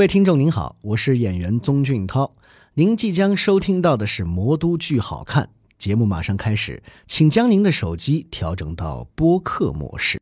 [0.00, 2.32] 各位听众您好，我是演员宗俊涛，
[2.72, 5.44] 您即将收听到的是《魔都剧好看》
[5.76, 10.18] 节目，马上开始，请将您的手机调整到播客模式。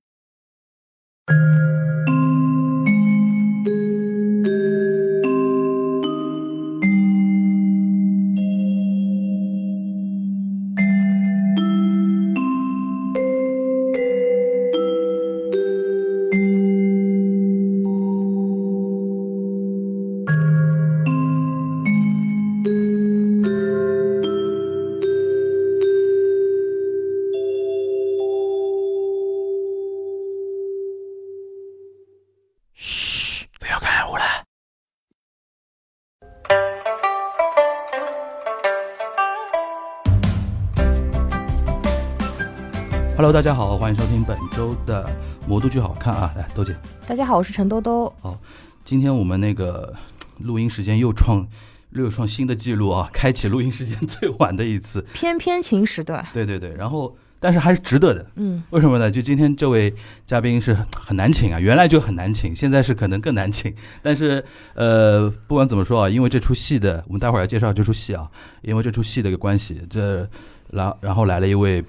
[43.29, 45.05] Hello，大家好，欢迎收听本周的
[45.47, 46.33] 《魔都剧好看》啊！
[46.35, 46.75] 来，豆姐，
[47.07, 48.11] 大家好，我是陈兜兜。
[48.87, 49.93] 今天我们那个
[50.39, 51.47] 录音时间又创
[51.91, 55.03] 又创新的记录啊， 开启录音时间最晚的一次。
[55.13, 59.11] 偏偏情时段，对对对，然后但是还是值得的，嗯，为什么呢？
[59.11, 59.93] 就今天这位
[60.25, 63.75] 嘉宾是很很难请啊，原来就很难请，现在是可能更难请。
[64.03, 68.27] 但是呃，不管怎么说啊，因为这出戏的，我们待会儿要介绍这出戏啊，
[68.63, 70.27] 因为这出戏的一个关系，这
[70.71, 71.85] 然然后来了一位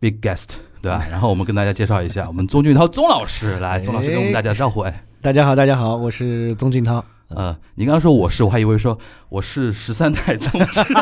[0.00, 1.04] big guest，对吧？
[1.10, 5.04] 然后我们跟大家介绍一下， 我们宗俊涛宗老师来，宗老师跟我们大家招呼，哎。
[5.22, 7.02] 大家好，大家好，我是宗俊涛。
[7.28, 8.98] 呃，你刚刚说我是，我还以为说
[9.30, 10.82] 我是十三代宗师。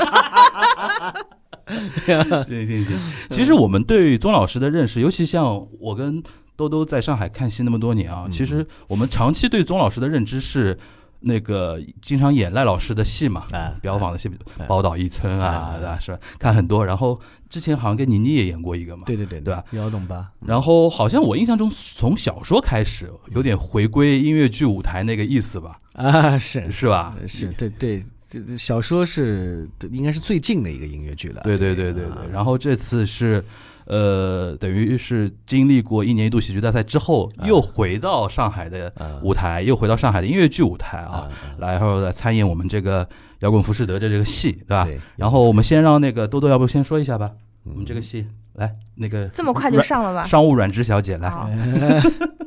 [2.06, 2.96] 行行行，
[3.30, 6.22] 其实我们对宗老师的认识，尤其像我跟
[6.54, 10.77] 兜兜在上海看戏那么多年啊，其实我们长期对宗老师的认知是
[11.22, 15.98] 那个经常演赖老师的戏嘛，啊标榜的戏，哎宝岛一村啊，哎对吧？
[15.98, 19.64] 是吧看很多，然后之前好像跟倪妮也演过一个嘛，对对对对吧？
[19.72, 27.16] 姚懂吧，然后好像我印象中从小说开始有点回归音乐剧舞台那个意思吧，啊，是是吧？
[27.26, 31.42] 是，对对，这这小说是应该是最近的一个音乐剧了。
[31.44, 32.26] 对对对对对啊。
[32.32, 33.44] 然后这次是，
[33.86, 43.05] 呃，等于是经历过一年一度喜剧大赛之后，又回到上海的啊舞台，又回到上海的音乐剧舞台啊，然后来参演我们这个
[43.40, 44.89] 《摇滚浮士德》的这个戏，对吧？
[45.17, 47.33] 然后我们先让那个多多，要不先说一下吧？
[47.64, 50.24] 我嗯们这个戏，来，那个这么快就上了吧？
[50.24, 51.48] 商务软枝小姐来，好，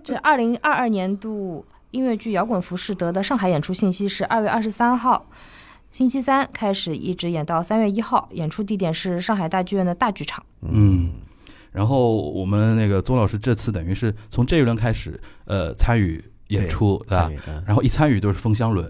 [0.04, 5.26] 这二零二二年度音乐剧《摇滚浮士德》的上海演出信息是二月二十三号。
[5.92, 10.44] 星期三开始，一直演到三月一号，演出地点是上海大剧院的大剧场。
[10.62, 11.10] 嗯。
[11.76, 17.18] 然后我们那个宗老师这次等于是从这一轮开始，呃，参与演出，对
[17.66, 18.90] 然后一参与都是风箱轮，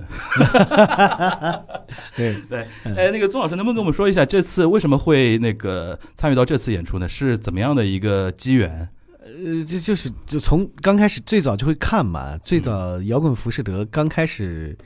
[2.16, 2.36] 对。
[2.50, 7.08] 对，哎，那个宗老师能不能跟我们说一下，这次为什么会那个参与到这次演出呢？
[7.08, 8.88] 是怎么样的一个机缘？
[9.24, 14.78] 呃，就就是就从刚开始最早就会看嘛，最早摇滚浮士德刚开始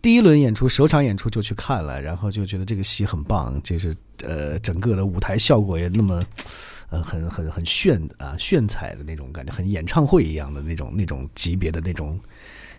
[0.00, 6.22] 第一轮演出首场演出就去看了，然后就觉得这个戏很棒，就是呃整个的舞台效果也那么
[6.90, 12.18] 呃很很很炫啊炫彩的那种感觉，很演唱会一样的那种那种级别的那种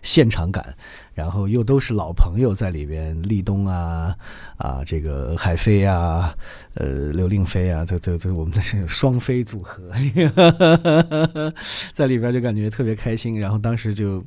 [0.02, 0.76] 现场感，
[1.18, 4.14] 然后又都是老朋友在里边，立冬啊
[4.56, 6.32] 啊这个海飞啊，
[6.74, 9.82] 呃刘令飞啊，这这这我们的是双飞组合，
[11.92, 14.24] 在里边就感觉特别开心，然后当时就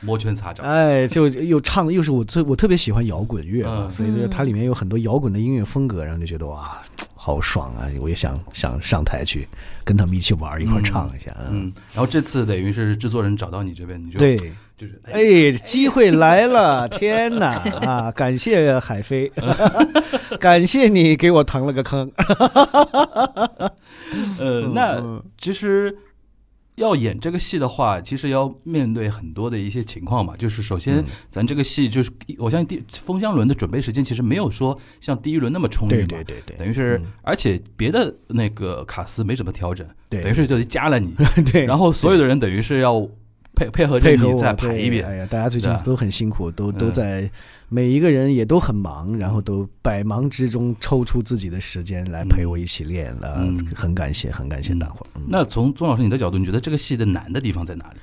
[0.00, 6.80] 摩拳擦掌，哎就又唱的又是我最我特别喜欢摇滚乐嘛，嗯所以就是它里面有很多摇滚的音乐风格，然后就觉得哇
[7.14, 7.86] 好爽啊！
[8.00, 9.46] 我也想想上台去
[9.84, 14.38] 跟他们一起玩一块儿唱一下，嗯，然后这次等于是制作人找到你这边，你就对。
[14.80, 16.88] 就是哎，机会来了！
[16.88, 17.48] 天哪
[17.86, 18.10] 啊！
[18.12, 19.30] 感谢海飞，
[20.40, 22.10] 感谢你给我腾了个坑。
[24.38, 25.96] 呃，那其实
[26.76, 30.34] 要演这个戏的话，其实要面对很多的一些情况嘛。
[30.36, 36.06] 就是首先，咱这个戏就是，我相信第风箱轮的准备时间其实没有说像第一轮那么充裕嘛。
[36.08, 41.14] 对对对对，等于是嗯，而且别的那个卡司没怎么调整，对等于是就加了你，
[41.52, 43.06] 对，然后所有的人等于是要
[43.54, 45.06] 配配合着配合我你再排一遍。
[45.06, 47.30] 哎呀，大家最近都很辛苦，都都嗯在，
[47.68, 55.06] 每一个人也都很忙，然后都百忙之中抽出自己的时间来陪我一起练了，嗯很感谢，很感谢大伙儿。
[55.16, 58.00] 嗯那从宗老师你的角度，你觉得这个戏的难的地方在哪里？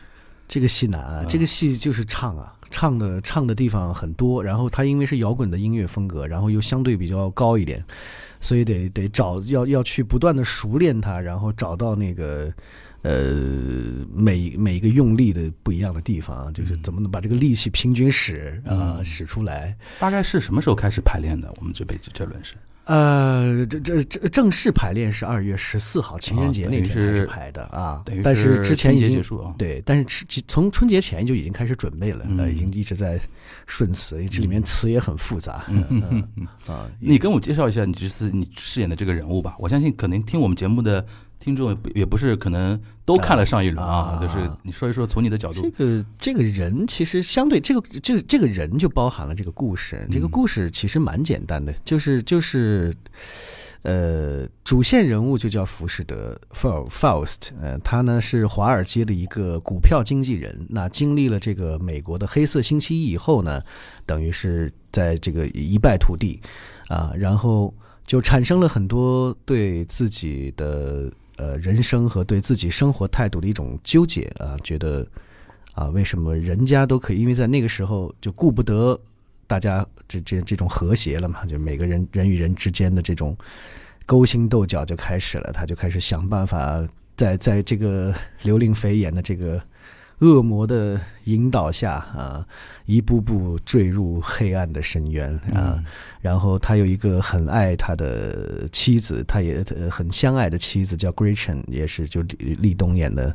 [0.48, 7.84] 这个戏难啊，嗯这个戏就是唱啊，唱的唱的地方很多，然后它因为是摇滚的音乐风格，然后又相对比较高一点，
[8.40, 12.50] 所以得得找要要去不断的熟练它，然后找到那个
[13.08, 19.76] 呃每每一个用力的不一样的地方啊，就是怎么能把这个力气平均使啊、嗯使出来。
[20.00, 21.54] 大概是什么时候开始排练的？
[21.58, 22.56] 我们这辈这轮是
[22.86, 29.54] 呃，这这这正式排练是二月十四号情人节那天开始排的啊，但是之前已经结束啊。
[29.58, 33.20] 对，但是是从春节前就已经开始准备了，嗯呃，已经一直在
[33.66, 35.66] 顺词，这里面词也很复杂，
[36.68, 39.58] 啊，你跟我介绍一下你这次你饰演的这个人物吧。
[39.60, 41.06] 我相信可能听我们节目的
[41.40, 52.94] 听众也不也不是可能都看了上一轮啊，啊就是你说一说从你的角度这，个这个人其实相对这个这个这个人就包含了这个故事，这个嗯故事其实蛮简单的，就是就是。
[53.84, 60.66] 呃，主线人物就叫浮士德 （Faust），Faust，呃，他呢是华尔街的一个股票经纪人。
[60.68, 63.62] 那经历了这个美国的黑色星期一以后呢，
[64.06, 66.42] 等于是在这个一败涂地
[66.90, 67.74] 啊，然后
[68.06, 75.08] 就产生了很多对自己的呃人生和对自己生活态度的一种纠结啊，觉得
[75.74, 77.22] 啊，为什么人家都可以？
[77.22, 79.00] 因为在那个时候就顾不得
[79.48, 83.38] 大家这这这种和谐了嘛，就每个人人与人之间的这种
[84.06, 86.86] 勾心斗角就开始了，他就开始想办法
[87.16, 88.14] 在在这个
[88.44, 89.62] 刘令飞演的这个
[90.20, 92.46] 恶魔的引导下啊，
[92.86, 95.76] 一步步坠入黑暗的深渊啊。
[95.78, 95.86] 嗯
[96.20, 103.34] 然后他有一个很爱他的妻子，他也呃很相爱的妻子叫 Gretchen，也是就立立冬演的，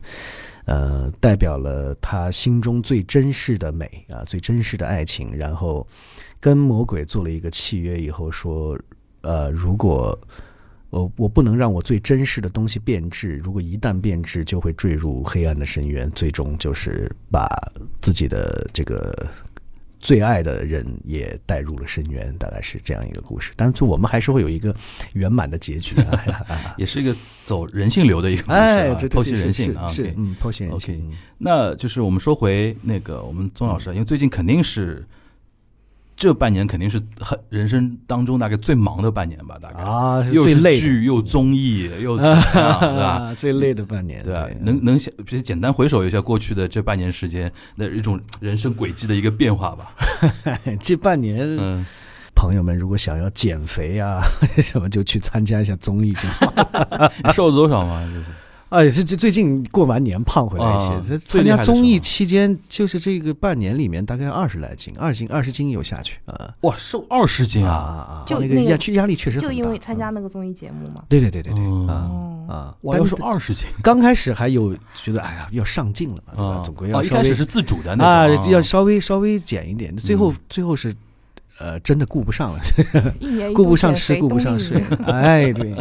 [0.67, 5.35] 呃，代表了他心中最真实的美啊，最真实的爱情。
[5.35, 5.87] 然后
[6.39, 8.79] 跟魔鬼做了一个契约以后说，
[9.23, 10.19] 呃，如果
[10.93, 17.49] 我我不能让我最真实的东西变质，如果一旦变质，就会坠入黑暗的深渊，最终就是把
[18.03, 19.27] 自己的这个
[19.99, 23.53] 最爱的人也带入了深渊，大概是这样一个故事。
[23.57, 24.75] 但是我们还是会有一个
[25.15, 25.97] 圆满的结局
[26.47, 26.75] 啊！
[26.77, 29.89] 也是一个走人性流的一个故事哎，啊，对对剖析对，人性啊。
[29.89, 31.09] 是是嗯，剖析人性。
[31.11, 35.03] 嗯那就是我们说回那个我们宗老师，因为最近肯定是
[36.23, 43.07] 这半年肯定是很人生当中大概最忙的半年吧，大概啊，是又是剧又综艺又 怎么样，对吧？
[43.09, 44.57] 啊，最累的半年，对？
[44.61, 49.97] 能能想，就是简单回首一下过去的这半年时间的一种人生轨迹的一个变化吧。
[50.81, 51.85] 这半年，嗯，
[52.37, 54.23] 朋友们如果想要减肥啊
[54.63, 56.55] 什么，就去参加一下综艺就好。
[57.25, 58.01] 你瘦了多少嘛？
[58.07, 58.27] 就是
[58.73, 68.25] 哎，这这最近过完年胖回来一些啊，这参加综艺期间，就是这个半年里面大概二十来斤，二斤二十斤有下去啊哇，瘦二十斤啊啊！
[68.25, 68.25] 啊！
[68.31, 71.03] 那个就那个压压力确实很大，就因为参加嗯那个综艺节目嘛。
[71.09, 72.55] 对对对对对嗯啊哦，啊！
[72.81, 76.55] 哇，但要是二十斤刚开始还有觉得哎呀要上镜了嘛，对吧？
[76.57, 80.95] 啊总归哦要稍微一开始是自主的那啊种，要稍微稍微减一点，最后嗯最后是。
[81.59, 82.61] 呃，真的顾不上了，
[83.21, 85.75] 一年一 顾不上吃，顾不上睡， 哎，对，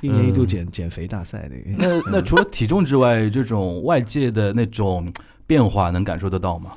[0.00, 0.46] 一年一度嗯。
[0.46, 5.12] 减减肥大赛，这个那那除了体重之外，这种外界的那种
[5.46, 6.70] 变化能感受得到吗？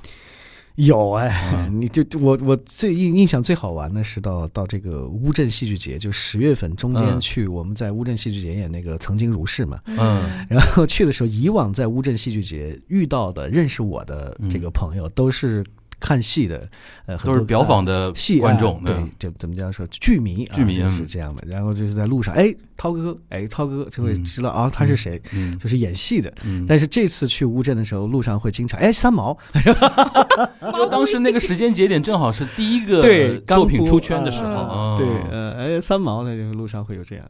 [0.76, 1.82] 有哎，嗯。
[1.82, 7.20] 你就我我最印印象最好玩的是到到这个乌镇戏剧节，就十月份中间嗯。
[7.20, 10.46] 去，我们在乌镇戏剧节演那个曾经如是嘛，嗯。
[10.50, 15.64] 然后去的时候，以往在乌镇戏剧节遇到的认识我的这个朋友都是
[16.00, 16.68] 看戏的，
[17.06, 21.08] 呃，很多都是表坊的戏观众啊，对，就怎么叫说剧迷啊，剧迷就是嗯。
[21.08, 21.44] 这样的。
[21.48, 24.24] 然后就是在路上，哎，涛哥，哎，涛哥就会嗯。
[24.24, 25.58] 知道啊他是谁，嗯。
[25.58, 26.34] 就是演戏的。
[26.44, 37.26] 嗯，但是这次去乌镇的时候，路上会经常哎三毛， 因为当时那个时间节点正好是第一个对作品出圈的时候，对，呃，哎三毛，那就是路上会有这样。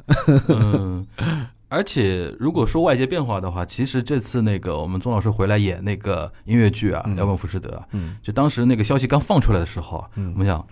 [0.50, 1.06] 嗯，
[1.76, 8.16] 而且如果说外界变化的话，其实这次那个我们宗老师回来演那个音乐剧啊，嗯《摇滚浮士德》啊，嗯。
[8.22, 10.32] 就当时那个消息刚放出来的时候啊，嗯。
[10.34, 10.66] 我们想。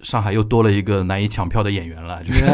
[0.00, 2.44] 上海又多了一个难以抢票的演员了，就是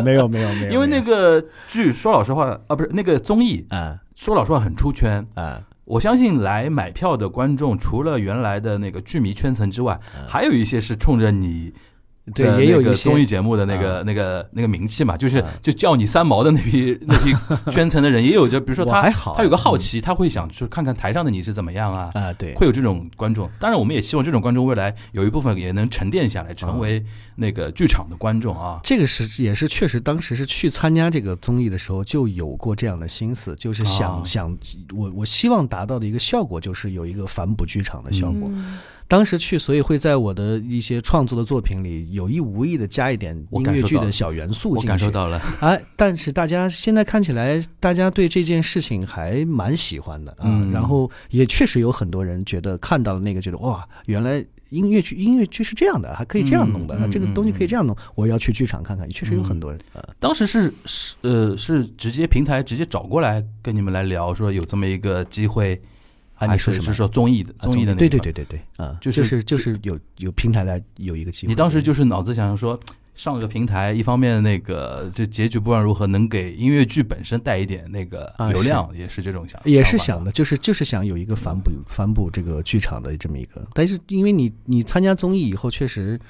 [0.00, 1.38] 没有没有没有， 因为那个
[1.68, 5.22] 剧，说老实话啊，不是那个综艺，啊说老实话很出圈。
[5.34, 11.74] 啊，我相信来买票的观众，除了原来的那个剧迷圈层之外，还有一些是冲着你
[12.34, 17.32] 对，也有一些那个综艺节目的那个、啊那个那个名气嘛，就是啊就叫你三毛的那批那批
[17.70, 23.48] 圈层的人，也有就比如说他还好他有个好奇，他会想去看看台上的你是怎么样啊，啊，对，会有这种观众。
[23.60, 27.04] 当然，我们也希望这种观众未来有一部分也能沉淀下来，啊成为
[27.36, 28.80] 那个剧场的观众啊。
[28.82, 34.58] 这个是也是确实，当时是去参加这个综艺的时候就有过这样的心思，就是想、啊想
[34.94, 38.50] 我我希望达到的一个效果就是有一个反哺剧场的效果。
[38.52, 38.78] 嗯
[39.08, 44.86] 当时去，所以会在我的一些创作的作品里有意无意的加一点音乐剧的小元素我进去。
[44.86, 50.44] 我感受到了，哎， 但是大家现在看起来，大家对这件事情还蛮喜欢的啊。
[50.44, 59.08] 嗯然后也确实有很多人觉得看到了那个，觉得哇，原来音乐剧音乐剧是这样的，还可以这样弄的，这个东西可以这样弄，我要去剧场看看。
[59.08, 60.02] 确实有很多人啊。
[60.18, 65.80] 当时是是呃是直接平台直接找过来跟你们来聊，说有这么一个机会，
[66.36, 66.84] 啊，还你说什么？
[66.84, 71.50] 是是说综艺的啊综艺的那对对对对对，啊，就就是是就是有有平台来有一个机会。
[71.50, 72.78] 你当时就是脑子想说，
[73.14, 86.20] 上个平台，一方面那个就结局不管如何能给音乐剧本身带一点那个啊流量，也是这种想，也是想的，就是就是想有一个反哺反哺这个剧场的这么一个，但是因为你你参加综艺以后，确实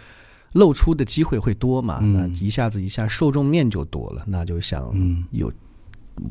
[0.52, 5.52] 露出的机会会多嘛，嗯那一下子一下受众面就多了，那就想嗯有。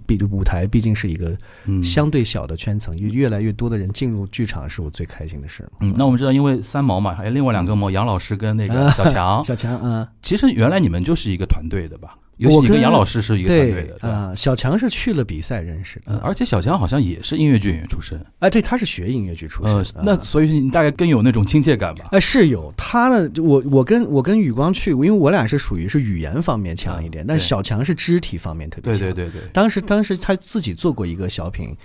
[0.08, 5.68] 毕舞台毕竟是一个嗯相对小的圈层，越越来越多的人进入剧场，是我最开心的事。
[5.82, 12.18] 嗯，那我们知道，因为三毛嘛，还有另外两个毛，杨老师跟那个小强， 小强，嗯，其实原来你们就是一个团队的吧？
[12.38, 14.10] 尤其你跟杨老师是一个团队的？
[14.10, 22.10] 啊、小强是去了比赛认识的，嗯而且小强好像也是音乐剧演员出身，哎，对，他是学音乐剧出身呃，，那所以你大概更有那种亲切感吧？
[22.12, 23.30] 哎，是有他呢。
[23.42, 29.02] 我我跟我跟宇光去，因为我俩是属于是语言方面强一点，嗯但是小强是肢体方面特别强。
[29.02, 31.76] 对对对对，当时当时他自己做过一个小品，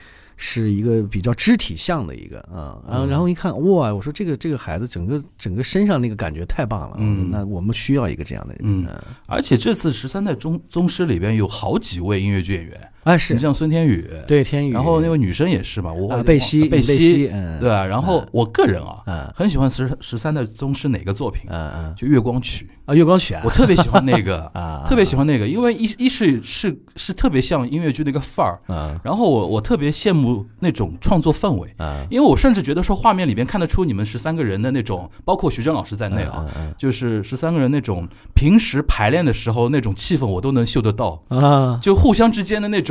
[0.42, 3.08] 是一个比较肢体像的一个啊，然后嗯。
[3.10, 7.30] 然后一看哇，我说这个这个孩子整个整个身上那个感觉太棒了，嗯。
[7.30, 8.62] 那我们需要一个这样的人。
[8.62, 8.86] 嗯。
[9.26, 13.34] 而且这次十三代宗宗师里边有好几位音乐剧演员，哎是。
[13.34, 17.84] 你像孙天宇，，对天宇，然后那位女生也是嘛，我啊贝西贝贝西，嗯，对啊？
[17.84, 19.32] 然后我个人啊，嗯。
[19.34, 21.44] 很喜欢十十三代宗师哪个作品？
[21.48, 21.94] 嗯嗯。
[21.96, 22.68] 就《月光曲。
[22.86, 28.98] 啊月光曲啊，我特别喜欢那个 啊特别喜欢那个，因为一一是是是特别像音乐剧那个范儿，嗯。
[29.04, 32.04] 然后我我特别羡慕那种创作氛围，嗯。
[32.10, 41.78] 因为我甚至觉得说画面里边看得出你们十三个人的那种，包括徐峥老师在内啊，嗯就是十三个人那种平时排练的时候那种气氛我都能嗅得到，嗯啊。
[41.80, 42.89] 就互相之间的那种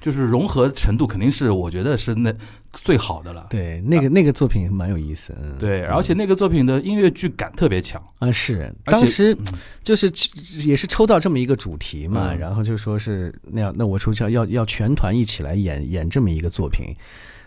[0.00, 2.32] 就是融合程度肯定是我觉得是那
[2.72, 3.46] 最好的了。
[3.50, 5.56] 对那个那个作品蛮有意思，嗯。
[5.58, 9.44] 对，而且那个作品的音乐剧感特别强，啊，是当时嗯。
[9.82, 10.10] 就是
[10.66, 12.38] 也是抽到这么一个主题嘛，嗯。
[12.38, 16.96] 然后就说是那样，那我出要要要全团一起来演演这么一个作品，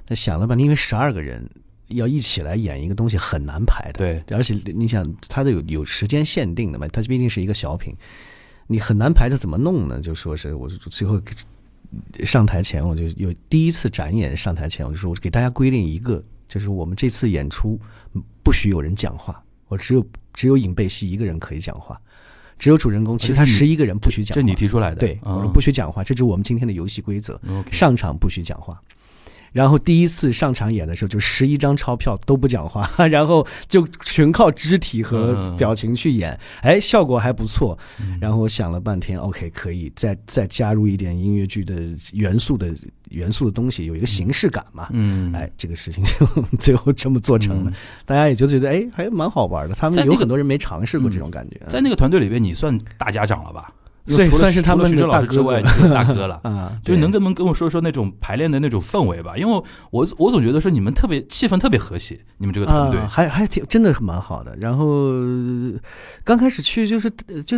[0.07, 1.49] 那想了半天，因为十二个人
[1.87, 7.95] 要一起来演一个东西很难排的，对，而且你想它的有有时间限定的嘛，它毕竟是一个小品，
[8.67, 9.99] 你很难排，它怎么弄呢？
[9.99, 11.19] 就说是我就最后
[12.23, 17.79] 上台前，我就有第一次展演上台前，我就说我给大家规定一个，就是我们这次演出
[18.43, 21.99] 不许有人讲话，我只有只有尹贝西一个人可以讲话，
[22.57, 24.41] 只有主人公，其他十一个人不许讲话。
[24.41, 27.39] 这你提出来的，对，我说嗯不许讲话，这就是我们今天的游戏规则。
[27.71, 28.81] 上场不许讲话。
[29.53, 37.77] 然后第一次上场演的时候，就十一张钞票都不讲话， 然后就全靠肢体和嗯表情去演，哎，效果还不错。
[38.01, 41.75] 嗯然后我想了半天，OK，可以再再加入一点音乐剧的
[42.13, 42.73] 元素的
[43.09, 44.87] 元素的东西，有一个形式感嘛。
[44.91, 46.25] 嗯，哎，这个事情 就
[46.57, 47.73] 最后这么做成了，嗯
[48.05, 49.75] 大家也就觉得哎，还蛮好玩的。
[49.75, 53.69] 他们有很多人没尝试过这种感觉，在那个团队里边，你算大家长了吧？
[54.05, 56.39] 因对为除了算是他们之外，哥你就 是大哥了。
[56.43, 64.55] 啊， 就是能跟能跟我说说那种排练的那种氛围吧，因为我我总觉得说你们特别气氛特别和谐，你们这个团队啊、，还还挺真的是蛮好的。
[64.59, 65.73] 然后呃
[66.23, 67.57] 刚开始去就是呃就。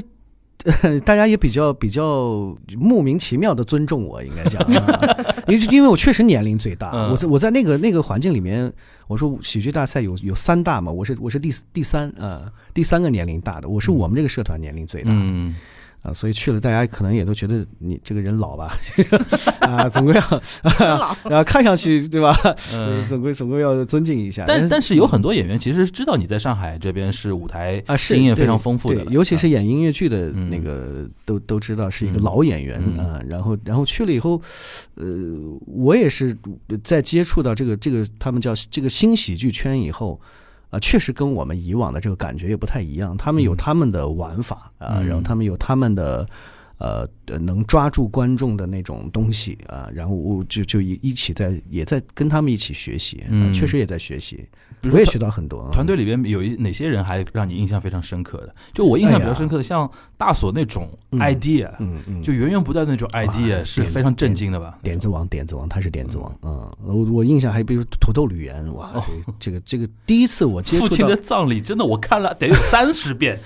[0.82, 8.72] 呃 大家也比较比较莫名其妙的尊重我，应该讲，啊因为因为我确实年龄最大，嗯我在我在那个那个环境里面，
[9.08, 15.54] 我说喜剧大赛有有三大嘛，我是我是第第三啊、第三个年龄大的，我是我们这个社团年龄最大的，嗯，
[16.06, 18.78] 啊，所以去了，大家可能也都觉得你这个人老吧，
[19.62, 20.42] 啊，总归要，
[20.98, 22.38] 老然后看上去对吧？
[22.74, 24.46] 嗯总归总归要尊敬一下。
[24.48, 33.20] 但是但是有很多演员其实知道你在上海这边是舞台啊，是经验非常丰富的尤其是啊演音乐剧的嗯那个，都都知道是一个嗯老演员嗯啊。
[33.28, 34.40] 然后然后去了以后，
[34.94, 35.06] 呃，
[35.66, 36.38] 我也是
[36.84, 40.22] 在接触到这个这个他们叫这个新喜剧圈以后。
[40.76, 43.16] 啊，确实跟我们以往的这个感觉也不太一样。
[43.16, 46.28] 他们有嗯他们的玩法啊，嗯然后他们有他们的
[46.78, 54.46] 呃呃能抓住观众的那种东西啊，然后我就就一一起在也在跟他们一起学习，确实也在学习，
[54.92, 55.62] 我也学到很多。
[55.62, 58.56] 啊团队里边有一哪些人还让你印象非常深刻的？
[58.74, 64.78] 就我印象比较深刻的，像大锁那种嗯 idea，嗯嗯，就源源不断的那种 idea 是非常震惊的吧？
[64.84, 66.34] 点子王，点子王，他是点子王。
[66.44, 68.92] 嗯，我我印象还比如土豆吕岩，哇，
[69.40, 73.40] 这个这个第一次我接触到父亲的葬礼真的我看了得有三十遍，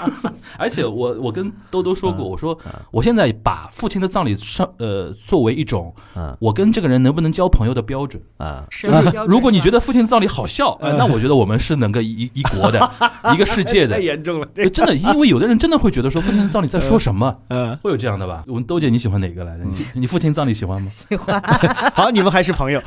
[0.58, 2.58] 而且我我跟兜兜说过，嗯我说
[2.90, 8.20] 我现在把父亲的葬礼上呃作为一种嗯我跟这个人能不能交朋友的标准。
[8.38, 9.26] 啊，审美标准。
[9.26, 12.90] 如果你觉得得父亲的葬礼好笑，呃那我觉得我们是能够一一国的
[13.34, 14.00] 一个世界的太。
[14.00, 14.46] 严重了。
[14.72, 18.42] 真的，因为有的人真的会觉得说父亲的葬礼在说什么， 嗯，会有这样的吧？
[18.46, 19.64] 我们兜姐你喜欢哪个来着？
[19.64, 20.88] 你你父亲葬礼喜欢吗？
[20.90, 21.38] 喜欢，
[21.94, 22.80] 好，你们还是朋友。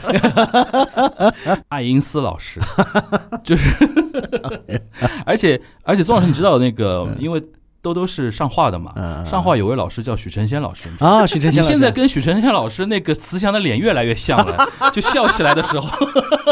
[1.68, 2.60] 爱因斯老师，
[3.44, 3.70] 就是，
[5.26, 7.42] 而且而且，宗老师，你知道那个，因为
[7.82, 8.92] 都都是上画的嘛。
[8.96, 15.88] 嗯，上画有位老师叫许承先老师，啊，许晨你先老师现在跟许承先老师那个慈祥的脸越来越像了，就笑起来的时候，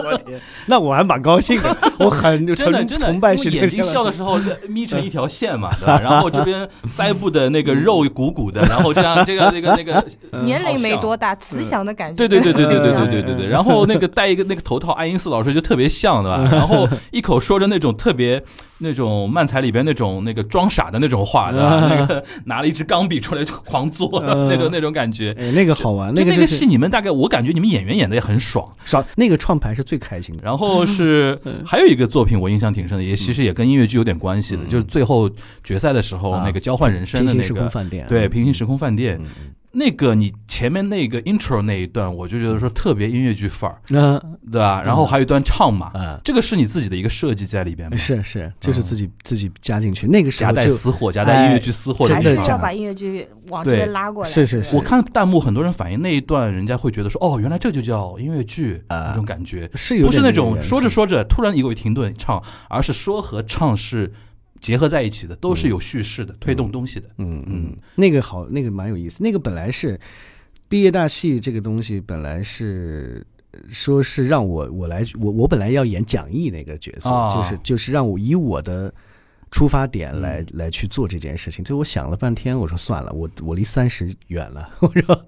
[0.03, 3.83] 我天， 那我还蛮高兴的，我很真的真的，崇拜因为眼睛。
[3.83, 5.99] 笑的时候眯成一条线嘛，对吧？
[6.03, 10.03] 然后这边腮部的那个肉鼓鼓的，然后这样这个那个 那个
[10.43, 12.15] 年龄没多大，慈祥的感觉。
[12.15, 16.49] 对对对对对对对对对对，然后那个戴一个那个头套，爱因斯老师就特别像，对吧？
[16.51, 18.43] 然后一口说着那种特别
[18.79, 21.87] 那种漫才里边那种那个装傻的那种话，对吧？
[21.89, 25.35] 那个拿了一支钢笔出来就狂作的那种那种感觉。
[25.37, 28.67] 哎，那个好玩，那个戏，你们大概我感觉你们演员演的也很爽。
[28.85, 30.43] 爽，那个创牌是最开心的。
[30.43, 35.29] 然后是 还有一个作品我印象挺深的，也其实也跟音乐剧有点关系的，就是最后
[35.63, 37.69] 决赛的时候啊那个交换人生的那个，
[38.07, 39.19] 对，平行时空饭店
[39.71, 44.19] 那个你前面那个 intro 那一段，我就觉得说特别音乐剧范儿，嗯。
[44.49, 44.81] 对吧？
[44.81, 47.97] 然后还有一段唱嘛，嗯，这个是你自己的一个设计在里边吗？
[47.97, 50.07] 是是，就是自己自己加进去。
[50.07, 53.79] 那个时夹带私货，夹带音乐剧私货真的还是要把音乐剧往这对。
[53.79, 54.29] 边拉过来。
[54.29, 54.77] 是是是。
[54.77, 59.07] 我看弹幕很多人反映那一段，人家会觉得说，哦，原来这就叫音乐剧啊。
[59.09, 64.13] 那种感觉，是有不是那种说着说着突然一个停顿唱，而是说和唱是
[64.59, 67.07] 结合在一起的，都是有叙事的、推动东西的。
[67.17, 69.23] 嗯嗯嗯，那个好，那个蛮有意思。
[69.23, 69.99] 那个本来是
[70.67, 78.93] 毕业大戏这个东西，本来是呃说是让我我来我我本来要演蒋毅那个角色，啊就是就是让我以我的
[79.51, 81.65] 出发点嗯来、来去做这件事情。
[81.65, 85.25] 所以我想了半天，我说算了，我我离三十远了， 我说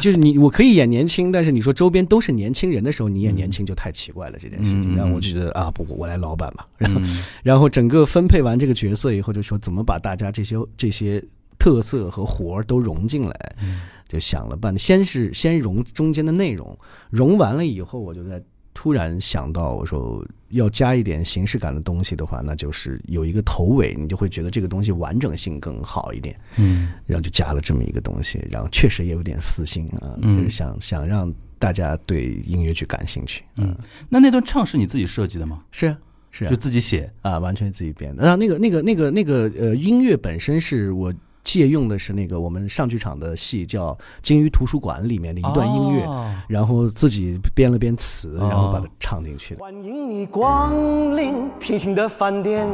[0.00, 4.94] 就是你我可以演年轻，但是你说周边都是年轻人的时候，你演年轻就太奇怪了这件事情。
[4.94, 11.22] 嗯然后我就觉得啊，不，我来老板吧，然后嗯 然后整个分配完这个角色以后，就说怎么把大家这些这些
[11.58, 14.78] 特色和活儿都融进来，嗯就想了半天。
[14.78, 16.76] 先是先融中间的内容，
[17.10, 18.42] 融完了以后，我就在
[18.78, 26.38] 突然想到，我说要加一点形式感的东西的话，那就是有一个头尾，你就会觉得这个东西完整性更好一点。
[26.58, 33.42] 嗯然后就加了这么一个东西，然后确实也有点私心啊，嗯就是想想让大家对音乐剧感兴趣。
[33.56, 33.74] 嗯，
[34.10, 35.58] 那那段唱是你自己设计的吗？
[35.70, 35.98] 是啊，
[36.30, 37.10] 是啊就，自己写？
[37.22, 38.28] 啊，完全自己编的。
[38.28, 41.14] 啊，那个、那个、那个、那个，呃，音乐本身是我
[41.46, 49.60] 借用的是那个我们上剧场的戏叫《鲸鱼图书馆》里面的一段音乐，哦然后自己编了编词，哦然后把它唱进去的。
[49.60, 52.68] 欢迎你光临平行的饭店，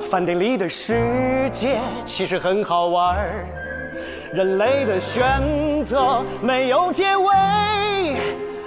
[0.00, 3.44] 饭店里的世界其实很好玩儿。
[4.32, 8.16] 人类的选择没有结尾，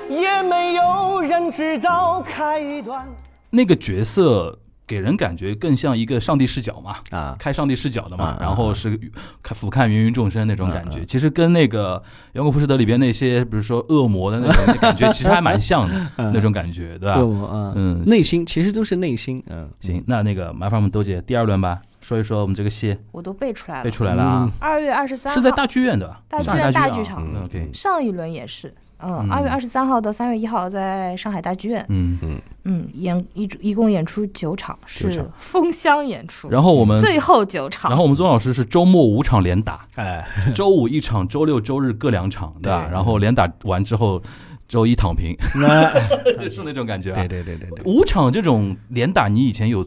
[0.10, 3.08] 也没有人知道开端。
[3.50, 4.60] 那个角色
[4.90, 7.36] 给人感觉更像一个上帝视角嘛，啊。
[7.38, 9.00] 开上帝视角的嘛啊，然后是
[9.44, 12.00] 看俯瞰芸芸众生那种感啊觉，其实跟那个
[12.34, 17.20] 《摇滚浮士德》里边那些，比如说恶魔的那种感觉，其实还蛮像的那种感觉，对吧？
[17.20, 23.84] 恶魔啊，嗯内心其实都是内心，嗯，行，那那个麻烦我们豆姐第二轮吧，说一说我们这个戏我都背出来了。
[23.84, 26.22] 背出来了啊，二月二十三号是在大剧院的吧？
[26.28, 27.24] 大剧院大剧剧场。
[27.46, 29.32] OK，上一轮也是，嗯，嗯。
[29.32, 42.86] 二月二十三号到三月一号在上海大剧院，嗯，嗯嗯，演一一共演出九场，是封箱演出，然后我们，最后九场，然后我们宗老师是周末五场连打， 哎，周五一场，周六周日各两场，对吧？
[42.88, 42.94] 对。
[42.94, 44.22] 然后连打完之后，
[44.68, 47.28] 周一躺平，那是那种感觉啊对。
[47.28, 49.84] 对对对对，五场这种连打，你以前有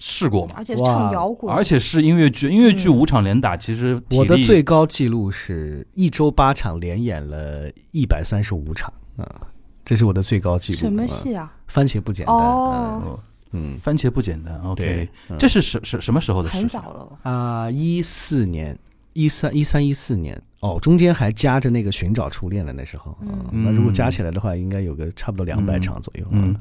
[0.00, 0.54] 试过吗？
[0.56, 9.46] 而且是唱哇摇滚，而且是音乐剧，音乐剧嗯五场连打，其实我的最高记录是一周八场，连演了一百三十五场啊，
[9.84, 10.78] 这是我的最高记录。
[10.78, 11.52] 什么啊戏啊？
[11.68, 12.34] 番茄不简单。
[12.34, 13.20] 哦，哦
[13.52, 14.58] 嗯，番茄不简单。
[14.62, 16.68] OK，嗯这是什什什么时候的事很？
[16.68, 18.78] 早了，啊，一四年，
[19.12, 26.24] 一三一三一四年，哦，中间还夹着那个寻找初恋的那时候，嗯嗯，那如果加起来的话，应该有个差不多两百场左右。
[26.30, 26.56] 嗯，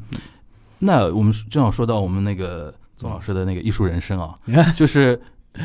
[0.80, 5.20] 那我们正好说到我们那个宗老师的那个艺术人生啊， 嗯就是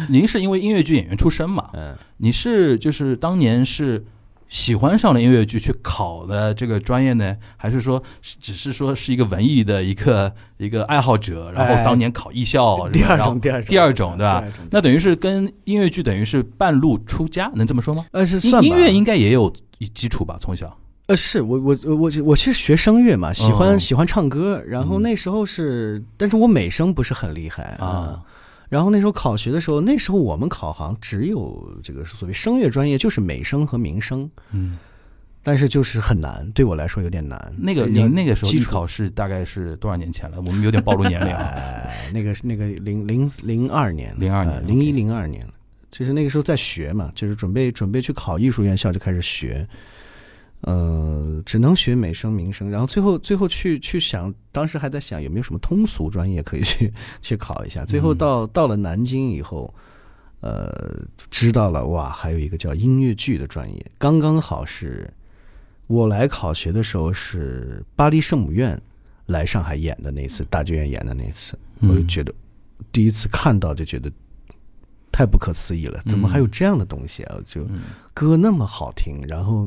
[0.08, 1.70] 您是因为音乐剧演员出身嘛？
[1.74, 4.04] 嗯，你是就是当年是
[4.48, 14.44] 喜欢上了音乐剧去考的这个专业呢，还是说只是说是一个文艺的一个一个爱好者，然后哎当年考艺校， 第二种，第二种，第二种对吧？
[14.70, 18.06] 那等于是跟音乐剧等于是半路出家，能这么说吗？
[18.12, 19.52] 呃是音算音乐应该也有
[19.92, 20.38] 基础吧？
[20.40, 28.22] 从小，呃，是我我我我其实学声乐嘛，喜欢、哦喜欢唱歌，然后嗯那时候是，但是我美声不是很厉害啊。
[28.70, 34.78] 然后那时候考学的时候，那时候我们考行只有这个所谓声乐专业，就是美声和民声，嗯，
[35.42, 37.52] 但是就是很难，对我来说有点难。
[37.58, 40.38] 那个对您那个时候基础考试大概是多少年前了？
[40.38, 41.52] 我们有点暴露年龄啊。
[41.54, 45.46] 哎，那个是那个零零零二年，零二年呃零一零二年，
[45.90, 49.68] 就是那个时候在学嘛，就是准备准备去考艺术院校就开始学，
[50.66, 58.18] 呃，只能学美声、民声，然后最后最后去去想，当时还在想有没有什么通俗专业可以去 去考一下，最后嗯。
[58.18, 59.72] 到到了南京以后。
[60.40, 60.70] 呃，
[61.30, 65.10] 知道了哇，还有一个叫音乐剧的专业，刚刚好是
[65.86, 68.78] 我来考学的时候是巴黎圣母院
[69.24, 72.30] 来上海演的那次，大剧院演的那次，我就嗯觉得
[72.92, 74.12] 第一次看到就觉得
[75.10, 77.38] 太不可思议了，怎么还有这样的东西啊？
[77.46, 77.80] 就嗯。
[78.12, 79.66] 歌那么好听，然后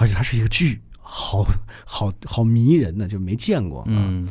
[0.00, 1.46] 而且它是一个剧，好
[1.84, 4.26] 好好迷人呢，就没见过，，嗯，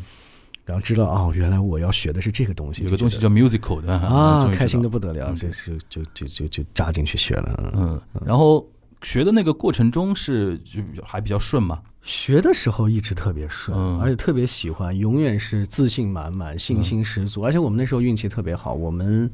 [0.65, 7.71] 然后知道哦，原来我要学的是这个东西，有个东西叫 musical 的啊开心的不得了，嗯这是就就就就扎进去学了。
[7.75, 8.67] 嗯，然后
[9.03, 17.43] 学的那个过程中是就还比较顺嘛，学的时候一直特别顺，嗯而且特别喜欢，永远是自信满满、信心十足。
[17.43, 19.29] 而且我们那时候运气特别好，我们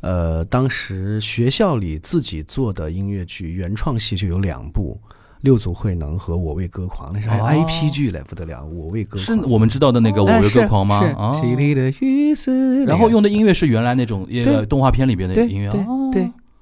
[0.00, 5.00] 呃当时学校里自己做的音乐剧原创戏就有两部。
[5.42, 8.64] 六祖慧能和我为歌狂，那是 IP 剧嘞，不得了！
[8.64, 9.22] 我为歌狂。
[9.22, 11.00] 是我们知道的那个《我哎为歌狂》吗？
[11.00, 16.10] 是啊是淅沥的雨丝，然后用的音乐是原来那种呃动画片里边的音乐，对哦。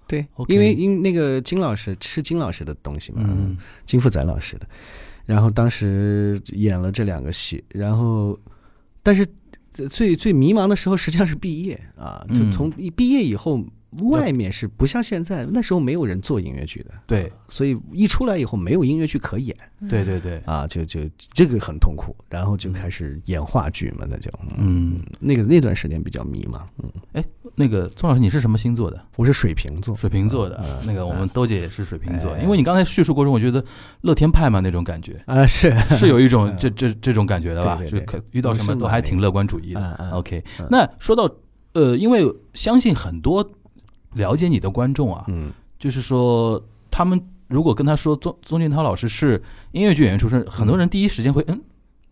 [0.08, 3.56] 对因为因那个金老师是金老师的东西嘛，嗯。
[3.86, 4.66] 金富载老师的。
[5.24, 8.36] 然后当时演了这两个戏，然后
[9.04, 9.24] 但是
[9.88, 12.50] 最最迷茫的时候实际上是毕业啊，就嗯。
[12.50, 13.62] 从毕业以后，
[14.02, 17.32] 外面是不像现在，那时候没有人做音乐剧的，对。
[17.48, 19.56] 所以一出来以后没有音乐剧可演。
[19.88, 21.00] 对对对，啊，就就
[21.32, 27.24] 这个很痛苦，然后就开始演话剧嘛，那就嗯，那个那段时间比较迷茫，嗯，哎
[27.56, 29.02] 那个宗老师你是什么星座的？
[29.16, 32.42] 我是水瓶座，水瓶座的嗯，那个我们兜姐也是水瓶座，哎。
[32.42, 33.64] 因为你刚才叙述过程，我觉得
[34.02, 35.20] 乐天派嘛那种感觉。
[35.26, 35.76] 啊是。
[35.96, 37.76] 是有一种这这这种感觉的吧？
[37.76, 38.00] 对对对。
[38.00, 39.80] 就可遇到什么都还挺乐观主义的。
[39.80, 40.10] 嗯嗯。
[40.12, 40.66] OK，嗯。
[40.70, 41.28] 那说到
[41.72, 42.24] 呃，因为
[42.54, 43.48] 相信很多
[44.14, 45.52] 了解你的观众啊，嗯。
[45.78, 47.18] 就是说他们
[47.48, 49.42] 如果跟他说宗宗俊涛老师是
[49.72, 51.58] 音乐剧演员出身，很多人第一时间会嗯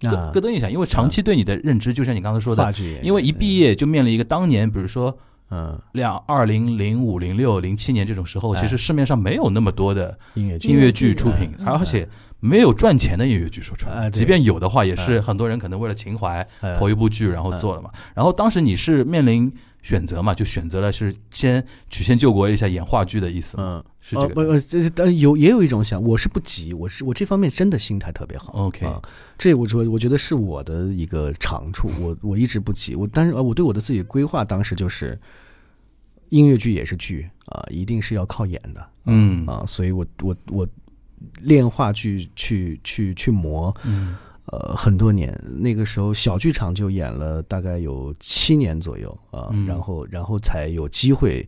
[0.00, 0.30] 咯啊。
[0.32, 5.16] 咯噔一下，因为长期对你的认知，就像你刚才说的，因为一毕业就面临一个当年，比如说
[5.50, 5.78] 嗯。
[5.92, 8.60] 两二零零五零六零七年这种时候，哎。
[8.62, 10.68] 其实市面上没有那么多的音乐剧。
[10.68, 11.66] 音乐剧出品，嗯。
[11.66, 12.08] 而且
[12.40, 14.20] 没有赚钱的音乐剧说穿了，哎对。
[14.20, 15.20] 即便有的话，也是哎。
[15.20, 16.74] 很多人可能为了情怀哎。
[16.76, 17.90] 投一部剧，然后做了嘛。
[18.14, 19.52] 然后当时你是面临
[19.88, 24.28] 选择嘛，就选择了是先曲线救国一下演话剧的意思，嗯是这个。
[24.28, 28.52] 哦不呃，这但有也有一种想，我是不急，我是我这方面真的心态特别好。
[28.52, 29.00] OK，啊，
[29.38, 35.18] 这我说我觉得是我的一个长处，我我一直不急，我但是呃我对我的自己的规划当时就是，
[36.28, 40.68] 音乐剧也是剧啊，一定是要靠演的嗯啊，所以我我我
[41.40, 44.18] 练话剧去去去磨，嗯
[44.50, 51.46] 呃，很多年，那个时候小剧场就演了大概有七年左右啊，嗯然后然后才有机会，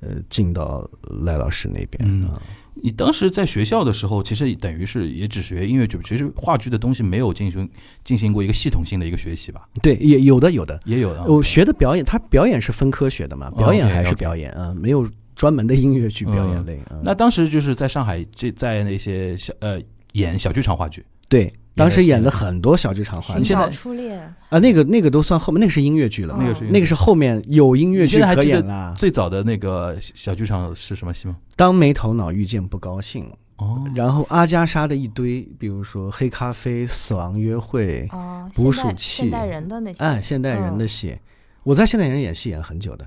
[0.00, 0.88] 呃，进到
[1.24, 2.42] 赖老师那边嗯啊。
[2.74, 7.66] 你当时在学校的时候，其实等于是也只学音乐剧，其实话剧的东西没有进行
[8.04, 9.66] 进行过一个系统性的一个学习吧？
[9.80, 11.24] 对，也有的有的，也有的。
[11.24, 16.78] 我学的表演，他表演是分科学的嘛，哦表演还是表演啊，没有专门的音乐剧表演类。
[16.90, 19.80] 嗯那当时就是在上海这在那些小呃
[20.12, 28.94] 演小剧场话剧，对，当时演演了很多小剧场话剧你现在初恋，啊，那个那个都算后面，那个是音乐剧了，那个是那个是后面有音乐剧可演了。
[28.98, 31.36] 最早的那个小剧场是什么戏吗？
[31.54, 41.18] 当没头脑遇见不高兴，哦，然后阿加莎的一堆，比如说黑咖啡、死亡约会，哦，捕鼠器现代人的那些，哎，现代人的戏，
[41.62, 43.06] 我在现代人演戏演很久的，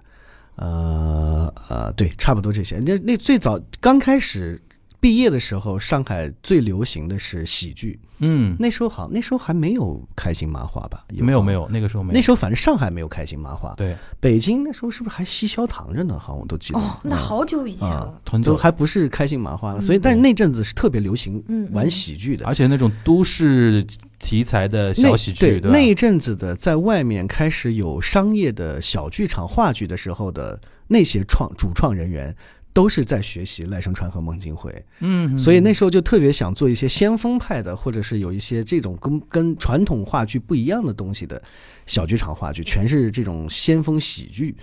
[0.58, 2.78] 呃呃，对，差不多这些。
[2.86, 4.62] 那那最早刚开始
[5.00, 11.06] 毕业的时候，上海最流行的是喜剧，嗯，那时候好，那时候还没有开心麻花吧？
[11.10, 11.24] 有。
[11.24, 12.14] 没有没有，那个时候没有。
[12.14, 16.20] 那时候反正上海没有开心麻花，对，北京那时候是不是还西消糖着呢？
[16.20, 16.80] 好像我都记得。
[16.80, 23.86] 哦，那嗯好久以前啊了，都，还不是开心麻花了，所以但是那阵子是特别流行嗯玩喜剧的，而且那种都市
[24.20, 25.72] 题材的小喜剧，对对？
[25.72, 32.36] 那一阵子的，在外面开始有商业的小剧场、话剧的时候的那些创主创人员，
[32.72, 41.42] 都是在学习赖声川和孟京辉，嗯，所以那时候就特别想做一些先锋派的，或者是有一些这种跟跟传统话剧不一样的东西的
[41.86, 44.56] 小剧场话剧，全是这种先锋喜剧。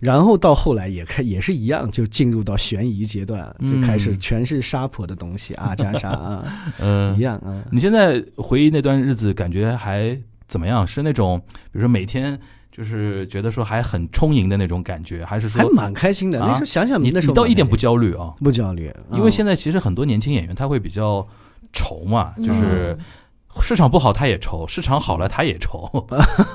[0.00, 6.44] 然后到后来也开也是一样，就进入到悬疑阶段，就开始嗯全是杀婆的东西，阿加莎啊，
[6.82, 7.62] 嗯一，样啊。
[7.70, 10.84] 你现在回忆那段日子，感觉还怎么样？
[10.84, 12.36] 是那种比如说每天
[12.72, 16.38] 就是觉得说还很充盈的那种感觉，还是说还说蛮开心的。
[16.38, 18.32] 那啊时候想想，你那时候你倒一点不焦虑啊？
[18.38, 21.26] 不焦虑，因为嗯现在其实很多年轻演员他会比较
[21.72, 22.96] 愁嘛，嗯就是
[23.60, 25.86] 市场不好他也愁，市场好了他也愁。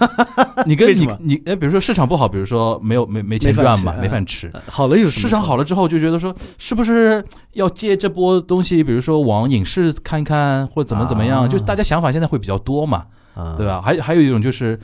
[0.66, 4.50] 你跟你你哎，比如说市场不好，比如说没有没没钱赚嘛，没饭吃。
[4.54, 11.44] 呃好了有市场好了，之后，就觉得说，是不是要借这波东西，比如说往影视看看，或怎么怎么样？
[11.44, 13.80] 啊就是大家想法现在会比较多嘛，啊对吧？
[13.80, 14.80] 还还有一种就是，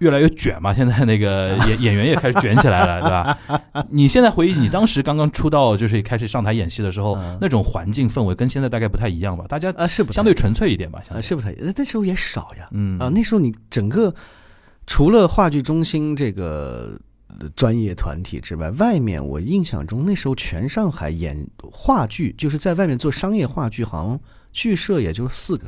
[0.00, 3.86] 越来越卷嘛，现在那个 演演员也开始卷起来了，对吧？
[3.88, 9.44] 你现在回忆你当时刚刚出道，就是开始上台演戏的时候，嗯那种环境氛围跟现在大概不太一样吧？
[9.48, 11.00] 大家啊，是不相对纯粹一点吧？
[11.06, 12.68] 相啊，对是不太，那那时候也少呀。
[12.72, 14.14] 嗯啊，那时候你整个
[14.86, 16.98] 除了话剧中心这个
[17.38, 21.36] 呃专业团体之外，外面我印象中那时候全上海演
[21.70, 25.66] 话剧，就是在外面做商业话剧，好像剧社也就四个。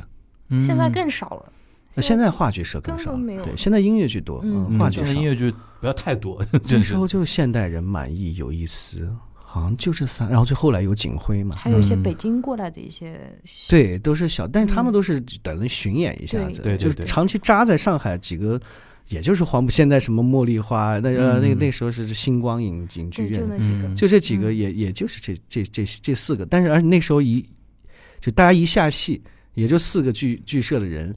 [0.49, 1.51] 嗯现在更少了。
[1.95, 4.67] 那现在话剧社更少根本没有对，现在音乐剧多，嗯。
[4.69, 5.13] 嗯话剧少。
[5.13, 5.23] 音。
[5.23, 11.55] 乐剧不要太多， 那时候就是现代人满意有意思，好像就这三，然后就后来有警徽嘛。
[11.55, 12.01] 还有一些嗯。
[12.01, 13.19] 北京过来的一些，
[13.69, 14.93] 对，都是小，但是他们嗯。
[14.93, 16.75] 都是等于巡演一下子，对。
[16.75, 16.77] 对对对。
[16.77, 18.59] 就是长期扎在上海几个，
[19.09, 21.57] 也就是黄埔现在什么茉莉花，那呃、那嗯。
[21.59, 23.87] 那时候是星光影影剧院，那几个。
[23.87, 23.95] 嗯。
[23.95, 27.45] 就这几个嗯也、也就是这这这这四个，但是而且那时候一
[28.19, 29.21] 就大家一下戏，
[29.53, 31.13] 也就四个剧剧社的人，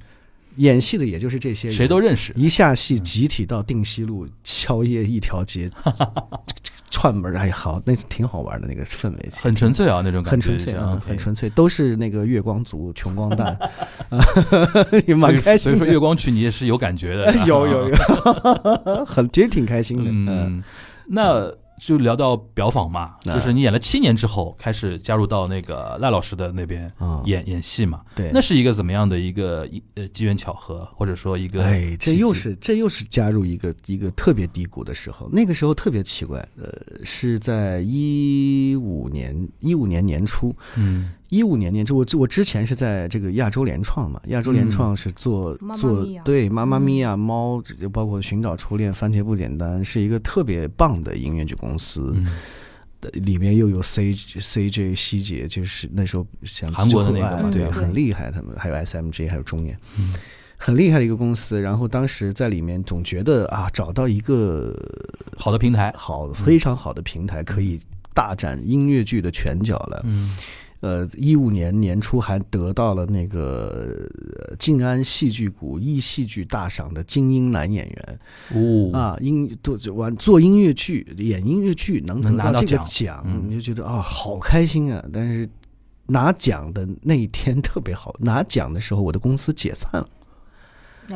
[0.56, 2.32] 演戏的也就是这些人，谁都认识。
[2.36, 5.70] 一下戏集体到定西路敲夜一条街
[6.90, 13.48] 串门，哎好，那挺好玩的那个氛围，很纯粹啊，那种感觉很纯粹啊，很纯粹，都是那个月光族、穷光蛋，
[14.08, 14.18] 啊
[15.06, 15.64] 也蛮开心。
[15.64, 20.10] 所以说月光曲你也是有感觉的，有有 有，很其实挺开心的。
[20.10, 20.64] 嗯，嗯，
[21.08, 28.00] 那就聊到表坊嘛，啊就是你演了七年之后，开始加入到那个赖老师的那边啊，演演戏嘛。
[28.14, 29.68] 对，那是一个怎么样的一个
[30.12, 35.28] 机缘巧合，或者说一个哎，这又是这又是加入一个一个特别低谷的时候。
[35.32, 36.72] 那个时候特别奇怪，呃，
[37.04, 52.12] 是在一五年一五年年初，嗯一五年年初，我我之前是在这个亚洲联创嘛，亚洲联创是做、做对妈妈嗯咪呀、猫，就包括寻找初恋、番茄不简单，是一个特别棒的音乐剧公司。
[52.14, 52.26] 嗯
[52.98, 60.14] 的里面又有 C CJ 希杰，就是那时候像韩国的那个哎对，对很厉害，他们还有 SMG，还有中年，嗯
[60.56, 61.60] 很厉害的一个公司。
[61.60, 64.74] 然后当时在里面总觉得啊，找到一个
[65.36, 67.78] 好的平台，好非常好的平台，可以
[68.14, 70.02] 大展音乐剧的拳脚了。
[70.06, 70.34] 嗯
[70.80, 74.08] 呃，一五年年初还得到了那个
[74.48, 78.18] 呃静安戏剧谷艺戏剧大赏的精英男演员。
[78.54, 85.04] 哦啊，音做就完做音乐剧，演音乐剧能得到到这个奖你就觉得啊、好开心啊！
[85.12, 85.48] 但是
[86.06, 90.08] 拿奖的那一天特别好，拿奖的时候我的公司解散了，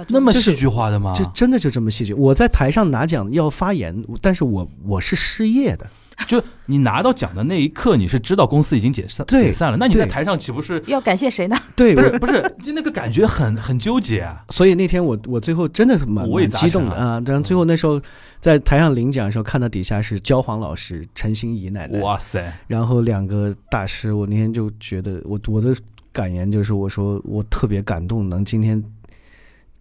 [0.08, 1.12] 那么戏剧化的吗？
[1.12, 2.12] 就真的就这么戏剧。
[2.14, 5.88] 我在台上拿奖要发言，但是我我是失业的，
[6.28, 11.56] 就你拿到奖的那一刻，你是知道公司已经解散对解散了，那你在台上岂不是要感谢谁呢？
[11.74, 14.44] 对，不是不是就那个感觉很很纠结啊？
[14.50, 17.22] 所以那天我我最后真的是蛮激动的啊！
[17.26, 18.00] 然后最后那时候
[18.40, 25.74] 在台上领奖的时候，看到底下是焦黄老师、陈心怡奶奶，哇塞，然后两个大师，我那天就觉得我我的
[26.12, 28.82] 感言就是我说我特别感动，能今天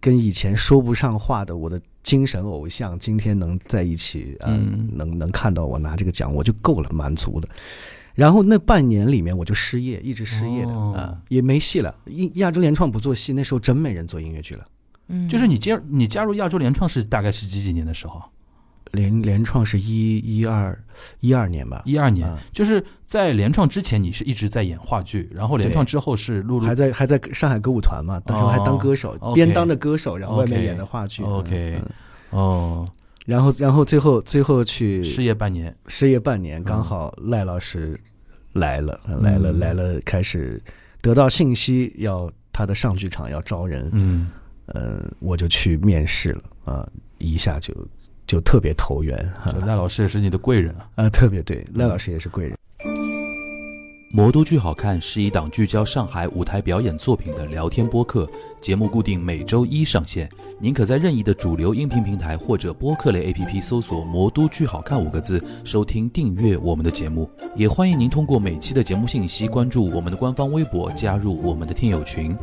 [0.00, 7.48] 跟以前说不上话的我的精神偶像，今天能在一起，呃，嗯能能看到我拿这个奖，我就够了，满足的。
[8.14, 11.94] 然后那半年里面我就失业，一直失业的啊、哦也没戏了。
[12.06, 14.66] 亚亚洲联创不做戏，那时候真没人做音乐剧了。
[15.08, 18.22] 嗯，就是你加你加入亚洲联创是大概是几几年的时候？
[18.92, 20.76] 联联创是一一二
[21.20, 31.22] 一二年吧，一二年啊，就是在联创之前，你是一直在演话剧，然后联创之后是还在还在上海歌舞团嘛，当时还当歌手，哦边当着歌手，然后外面演的话剧。
[31.22, 31.80] OK
[32.30, 32.86] 哦。
[33.26, 38.00] 然后然后最后最后去失业半年，失业半年，刚好赖老师
[38.54, 39.58] 来了，来了嗯。
[39.60, 40.60] 来了，开始
[41.00, 44.30] 得到信息要他的上剧场要招人，嗯，
[44.66, 47.72] 呃，我就去面试了啊，一下就
[48.30, 49.18] 就特别投缘
[49.66, 50.86] 赖老师也是你的贵人啊。
[50.94, 52.56] 啊，特别对，赖老师也是贵人。
[54.12, 60.30] 魔都剧好看是一档聚焦上海舞台表演作品的聊天播客，节目固定每周一上线。
[60.60, 67.28] 您可在任意的主流音频平台或者播客类 APP 搜索“魔都剧好看”五个字，收听订阅我们的节目。
[67.56, 72.36] 也欢迎您通过每期的节目信息关注我们的官方微博，加入我们的听友群。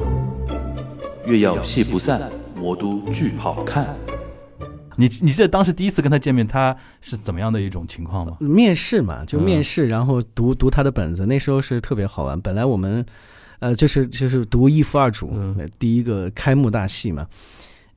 [1.26, 3.96] 月要戏不散，魔都剧好看。
[4.98, 8.36] 你你记得当时第一次跟他见面，他是怎么样的一种情况吗？
[8.40, 12.40] 面试嘛，就嗯面试，然后读读他的本子，那时候是特别好玩。
[12.42, 13.06] 本来我们，
[13.60, 15.32] 呃，就是就是读一夫二主，
[15.80, 17.28] 第一个开幕大戏嘛，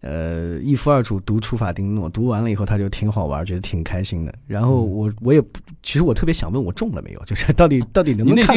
[0.03, 4.35] 呃，一夫二主读楚法丁诺，读完了以后他就挺好玩，觉得挺开心的。
[4.47, 8.57] 然后嗯我我也不，其实我特别想问我中了没有，就是到底到底能不能看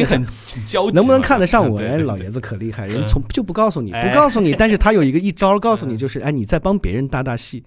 [0.92, 1.78] 能不能看得上我？
[1.80, 7.64] 哎，老爷子可厉害，人嗯从就不告诉你，哎不告诉你，但是他有一个一招告诉你， 就是哎，你在帮别人搭搭戏。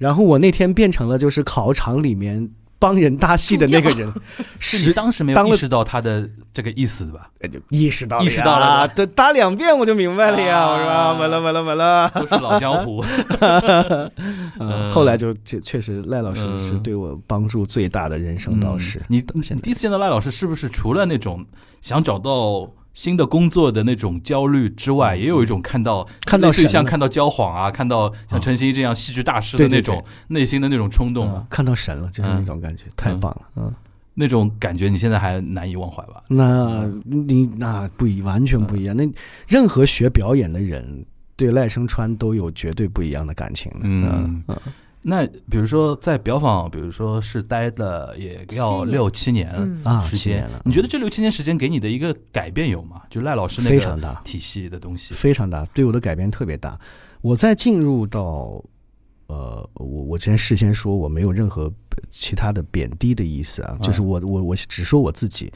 [0.00, 4.10] 然后我那天变成了就是考场里面帮人搭戏的那个人，
[4.58, 7.28] 是你当时没有意识到他的这个意思的吧？
[7.42, 13.04] 哎就意识到了，意识到了啊，搭搭两遍我就明白了呀，啊我说啊完了完了完了，都是老江湖。
[14.58, 19.04] 嗯，后来就确确实赖老师嗯是对我帮助最大的人生导师嗯。
[19.08, 21.44] 你你第一次见到赖老师，是不是除了那种
[21.82, 22.66] 想找到
[23.00, 33.72] 新的工作的那种焦虑之外，也有一种看到嗯看到像看到焦晃啊，看到像啊陈星这样戏剧大师的那种内心的那种冲动啊，嗯看到神了，就是嗯那种感觉，太棒了，嗯。
[34.12, 36.22] 那种感觉，你现在还难以忘怀吧？
[36.28, 38.94] 那你那不一完全不一样。
[38.94, 39.08] 那
[39.48, 43.78] 任何学表演的人对赖声川都有绝对不一样的感情的。
[43.84, 44.56] 嗯嗯，
[45.02, 49.80] 那比如说在表坊，比如说是待了也要六七年嗯。
[49.82, 53.02] 啊，时间七年了，你觉得这六七年时间给你的一个改变有吗？
[53.08, 56.78] 就赖老师那个非常大，体系的东西，非常大，对我的改变特别大。
[57.22, 58.62] 我在进入到
[59.26, 61.72] 呃，我我之前事先说我没有任何
[62.10, 65.52] 其他的贬低的意思啊，嗯就是我我我只说我自己。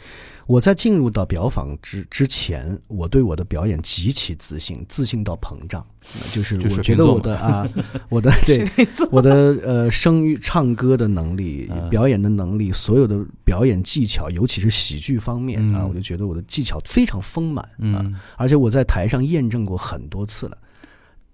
[0.47, 7.67] 我在进入到表坊之之前，我对我的表演极其自信，自信到膨胀，呃就是我觉得我的啊，
[8.09, 8.67] 我的 对
[9.11, 11.89] 我的呃声乐、唱歌的能力、嗯。
[11.89, 20.59] 表演的能力，所有的表演技巧，尤其是喜剧方面啊，嗯我就觉得我的技巧非常丰满啊，嗯，而且我在台上验证过很多次了，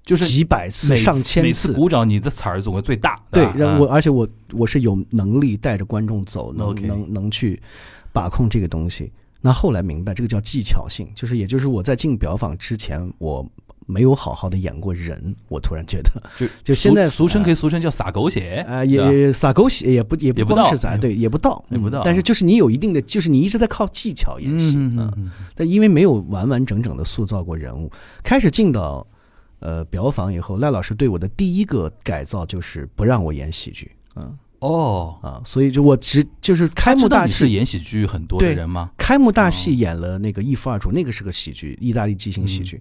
[0.04, 7.60] 就是几百次、上千每次鼓掌，你的彩儿总归最大，吧，对让我嗯而且我我是有能力带着观众走，能能能去
[8.12, 9.12] 把控这个东西。
[9.40, 13.44] 那后来明白，这个叫技巧性，就是也就是我在进表坊之前，我
[13.86, 27.90] 没有好好的演过人，我突然觉得， 就就现在俗俗称可以俗称叫撒狗血啊、也撒狗血也不也也不到光是咱，对，也不到，也不到嗯但是就是你有一定的，就是你一直在靠技巧演戏，嗯但因为没有完完整整的塑造过人物，
[28.22, 29.06] 开始进到
[29.60, 38.90] 呃表坊以后，赖老师对我的第一个改造就是不让我演喜剧，嗯哦，啊，所以就我只就是开幕大戏，演喜剧很多的人吗？
[38.96, 42.80] 开幕大哦戏演了那个一夫二主，那个是个喜剧，意大利即兴嗯喜剧。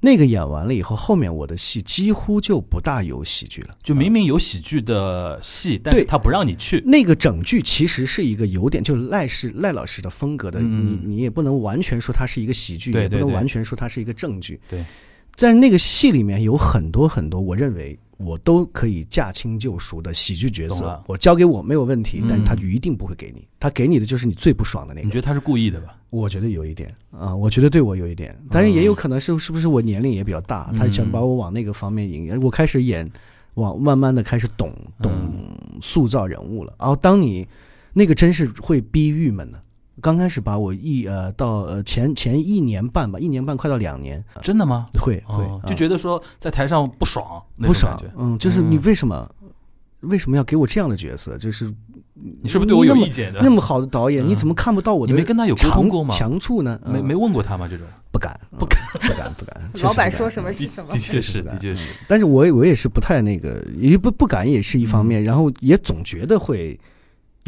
[0.00, 3.76] 那个演完了以后，后面我的戏几乎就不大有喜剧了。
[3.82, 6.80] 就明明有喜剧的戏，但是他不让你去。
[6.86, 14.60] 那个整剧其实是一个有点，就是赖是赖老师的风格的，嗯你你也不能完全说它是一个喜剧，也不能完全说它是一个正剧。
[14.70, 14.84] 对，
[15.34, 25.06] 在那个戏里面有很多很多，我认为我都可以驾轻就熟的喜剧角色，我交给我没有问题，但是他嗯一定不会给你，他给你的就是你最不爽的那个。
[25.06, 25.96] 你觉得他是故意的吧？
[26.10, 33.08] 我觉得有一点啊，我觉得对我有一点，但是也有可能是是不是我年龄也比较大，他想把我往那个方面引，我开始演，
[33.54, 35.12] 往慢慢的开始懂懂
[35.80, 36.74] 塑造人物了。
[36.78, 37.46] 然后当你
[37.92, 39.62] 那个真是会逼郁闷的，
[40.00, 44.86] 刚开始把我一呃到呃前前一年半吧，一年半快到两年，真的吗？
[45.00, 49.28] 会会、就觉得说在台上不爽，不爽嗯，就是你嗯为什么、
[50.00, 51.36] 为什么要给我这样的角色？
[51.36, 51.72] 就是
[52.42, 53.40] 你是不是对我有意见的？
[53.42, 56.78] 那么好的导演，嗯你怎么看不到我的你没跟他有沟通过吗强强处呢？
[56.84, 57.66] 嗯没没问过他吗？
[57.68, 59.70] 这种不敢，不敢，不敢，不敢。
[59.82, 60.98] 老板说什么的是什么的。
[60.98, 61.86] 确是，的确是。
[62.08, 66.78] 但是我也我也是不太那个，也不不敢也是一方嗯面，然后也总觉得会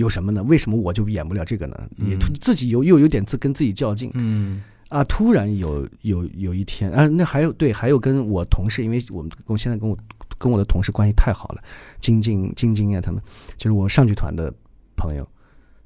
[0.01, 0.43] 有什么呢？
[0.45, 1.89] 为什么我就演不了这个呢？
[1.99, 5.05] 也自己有又有点自跟自己较劲嗯啊！
[5.05, 9.97] 突然有有有一天啊，那还有对，还有跟我同事，因为我们我现在跟我
[10.39, 11.63] 跟我的同事关系太好了，
[12.01, 13.23] 晶晶晶晶呀，他们
[13.57, 14.53] 就是我上剧团的
[14.97, 15.29] 朋友，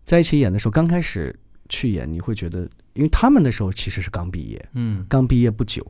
[0.04, 5.84] 在一起演的时候，刚开始去演，你会觉得，因为他们那时候其实是刚毕业，嗯刚毕业不久，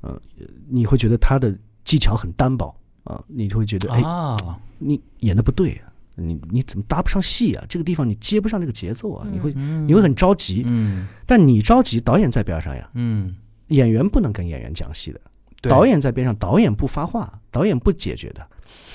[0.00, 0.18] 呃，
[0.68, 4.36] 你会觉得他的技巧很单薄啊、你就会觉得哎，啊，
[4.78, 5.87] 你演的不对啊，
[6.18, 7.64] 你你怎么搭不上戏啊？
[7.68, 13.34] 这个地方你接不上这个节奏啊，你会嗯你会很着急，嗯但你着急，导演在边上呀，嗯，
[13.68, 15.20] 演员不能跟演员讲戏的，
[15.62, 18.46] 对导演在边上，导演不发话，导演不解决的。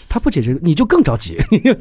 [0.10, 1.40] 他不解决，你就更着急。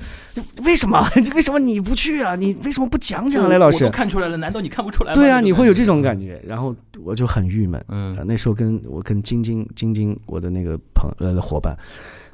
[0.65, 1.07] 为什么？
[1.37, 2.35] 为什么你不去啊？
[2.35, 3.91] 你为什么不讲讲啊，雷老师我？
[3.91, 5.21] 看出来了，难道你看不出来吗？
[5.21, 6.75] 对啊，你会有这种感觉，然后
[7.05, 7.79] 我就很郁闷。
[7.83, 11.77] 啊，嗯那时候跟我跟晶晶晶晶我的那个朋呃伙伴，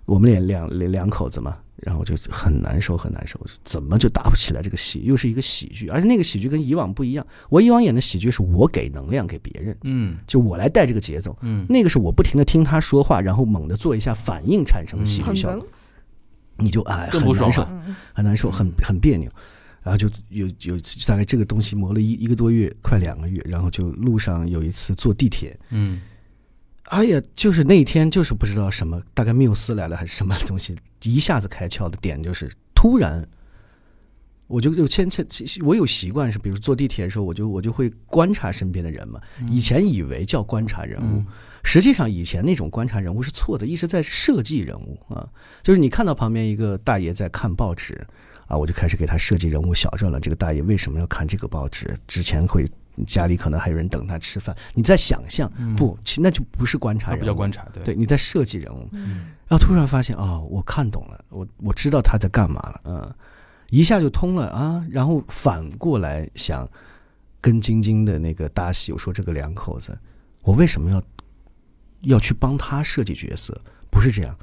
[0.08, 5.02] 我们也两两两口子嘛，然后就很难受很难受，怎么就打不起来这个戏？
[5.04, 7.26] 又是一个喜剧，而且那个喜剧跟以往不一样。
[7.50, 11.36] 我以往演的喜剧是我给能量给别人，嗯就我来带这个节奏。
[11.42, 15.66] 嗯那个是我不停的听他说话，然后猛地做一下反应产生的喜剧效果，
[16.56, 19.30] 你就哎很难受，嗯很难受，很很别扭。
[19.82, 26.00] 然后就有有大概这个东西磨了一一个多月，快两个月，然后就路上有一次坐地铁，嗯
[26.88, 33.26] 哎呀，就是那一天，就是不知道什么，大概缪斯来了还是什么东西，一下子开窍的点就是突然
[34.46, 39.20] 我就就牵牵，其实我有习惯是，比如坐地铁的时候，我就我就会观察身边的人嘛。
[39.50, 41.26] 以前以为叫观察人物，嗯
[41.64, 45.28] 实际上以前那种观察人物是错的，一直在设计人物啊。
[45.62, 48.06] 就是你看到旁边一个大爷在看报纸
[48.46, 50.18] 啊，我就开始给他设计人物小传了。
[50.18, 51.86] 这个大爷为什么要看这个报纸？
[52.06, 52.64] 之前会
[53.04, 58.88] 家里可能还有人等他吃饭，你在想象，不，其那就不是观察那人物，不叫观察，对对，你在设计人物。
[58.92, 63.14] 嗯然后突然发现哦，我看懂了，我我知道他在干嘛了，嗯，
[63.70, 64.86] 一下就通了啊。
[64.90, 66.68] 然后反过来想，
[67.40, 69.98] 跟晶晶的那个搭戏，我说这个两口子，
[70.42, 71.02] 我为什么要
[72.02, 73.58] 要去帮他设计角色？
[73.88, 74.36] 不是这样，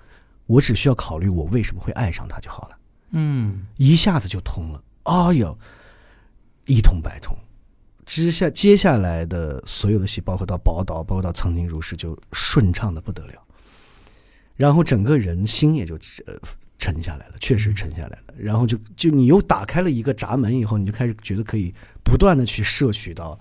[0.48, 2.78] 我只需要考虑我为什么会爱上他就好了，
[3.12, 4.84] 嗯一下子就通了。
[5.04, 5.56] 哎呦，
[6.66, 7.38] 一通百通。
[8.06, 13.34] 之下接下来的所有的戏，包括到宝岛，包括到曾经如是，就顺畅的不得了。
[14.56, 15.96] 然后整个人心也就
[16.28, 16.34] 呃
[16.78, 18.34] 沉下来了，确实沉下来了。
[18.38, 23.38] 然后就就你又打开了一个闸门以后，你就开始觉得可以不断的去摄取到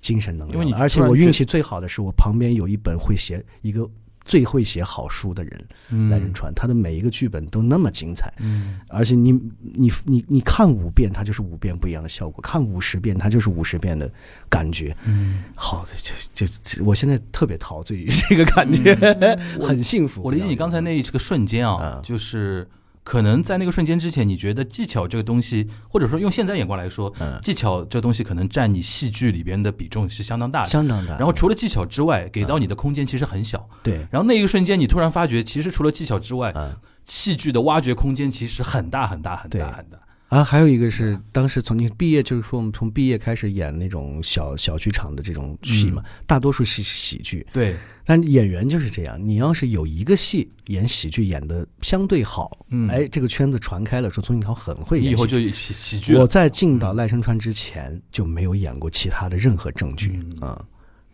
[0.00, 3.88] 精神能量而且我运气最好的是我旁边有一本会写一个
[4.24, 8.32] 最会写好书的人来仁川，他的每一个剧本都那么精彩。
[8.38, 14.10] 嗯而且你你你你看五遍，它就是五遍不一样的效果；看五十遍，它就是五十遍的
[14.48, 14.96] 感觉。
[15.04, 18.94] 嗯，好的，就就就我现在特别陶醉于这个感觉，
[19.60, 20.22] 很幸福。
[20.22, 22.68] 我理解你刚才那这个瞬间啊啊，就是
[23.10, 30.68] 可能在那个瞬间之前，你觉得技巧这个东西，或者说用现在眼光来说，嗯技巧这东西可能占你戏剧里边的比重是相当大的。
[30.68, 31.16] 相当大。
[31.16, 33.68] 然后除了技巧之外，给到你的空间其实很小。
[33.82, 36.70] 对，然后那一个瞬间，你突然发觉，其实除了技巧之外，嗯
[37.04, 39.98] 戏剧的挖掘空间其实很大很大很大很大。
[40.30, 47.74] 啊，还有一个是当时从你毕业，就是说我们从毕业开始演那种小小剧场的这种戏嘛，大多数是喜剧，对，
[48.04, 52.88] 但演员就是这样，你要是有一个戏演喜剧演的相对好，嗯。
[52.88, 55.10] 哎，这个圈子传开了，说钟景涛很会演。
[55.10, 60.48] 以后就喜喜剧我在进到赖声川之前就没有演过其他的任何正剧嗯。
[60.48, 60.64] 啊、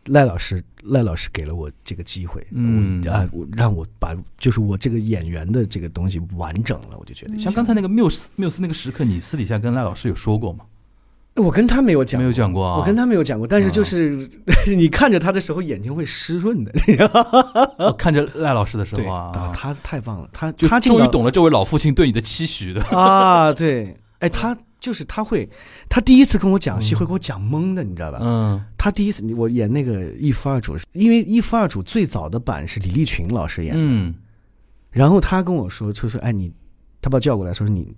[0.06, 3.02] 赖老师，赖老师给了我这个机会，嗯。
[3.04, 10.64] 我啊，我让我把就是我这个演员的这个东西完整了，我就觉得像刚才那个缪斯缪斯那个时刻，你私底下跟赖老师有说过吗？
[11.34, 12.78] 我跟他没有讲，没有讲过啊。
[12.78, 14.16] 我跟他没有讲过，但是就是、
[14.74, 16.72] 你看着他的时候，眼睛会湿润的。
[17.76, 22.82] 我 看着赖老师的时候啊，他太棒了，他就他终于懂了这位老父亲对你的期许的。
[22.84, 25.48] 啊，对，哎，他就是他会，
[25.88, 28.18] 他第一次跟我讲戏会给我讲懵的，你知道吧？
[28.22, 28.64] 嗯。
[28.76, 34.14] 他第一次我演那个一夫二主，因为一夫二主最早的版是李立群老师演的，嗯。
[34.90, 36.52] 然后他跟我说，就说哎你，
[37.02, 37.94] 他把我叫过来，说你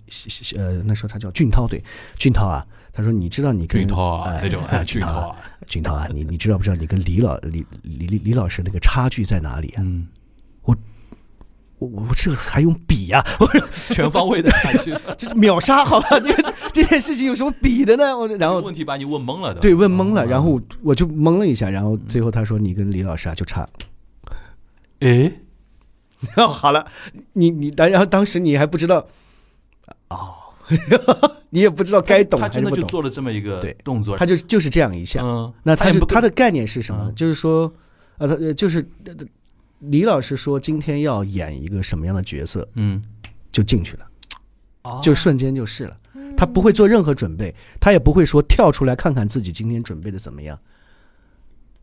[0.57, 1.81] 呃那时候他叫俊涛对，
[2.17, 5.35] 俊涛啊，他说你知道你跟俊涛那种俊涛啊，
[5.67, 9.83] 俊涛啊，你你知道不知道你跟李老李李李李老师那个差距在哪里啊？
[9.83, 10.07] 嗯，
[10.63, 10.75] 我
[11.79, 16.19] 我我这还用比呀、我说全方位的感去， 这秒杀好吧？
[16.19, 18.15] 这个这件事情有什么比的呢？
[18.17, 19.59] 我然后问题把你问懵了的。
[19.61, 23.67] 对问懵了，嗯然后我就懵了一下，然后最后他说你跟李老师啊就差。
[24.99, 25.39] 诶，
[26.35, 26.85] 哦，好了，
[27.33, 29.07] 你你当然后当时你还不知道，
[30.09, 30.35] 哦，
[31.49, 35.21] 你也不知道该懂他还是不懂，真的就做了这么一个对动作，他就就是这样一下。
[35.23, 37.71] 嗯，那他就他的概念是什么就是说，
[38.17, 39.13] 呃，他呃就是呃
[39.79, 43.01] 李老师说今天要演一个什么样的角色，嗯，
[43.51, 44.07] 就进去了，
[44.83, 45.97] 哦就瞬间就是了。
[46.37, 50.57] 他不会做任何准备，他也不会说跳出来看看自己今天准备的怎么样，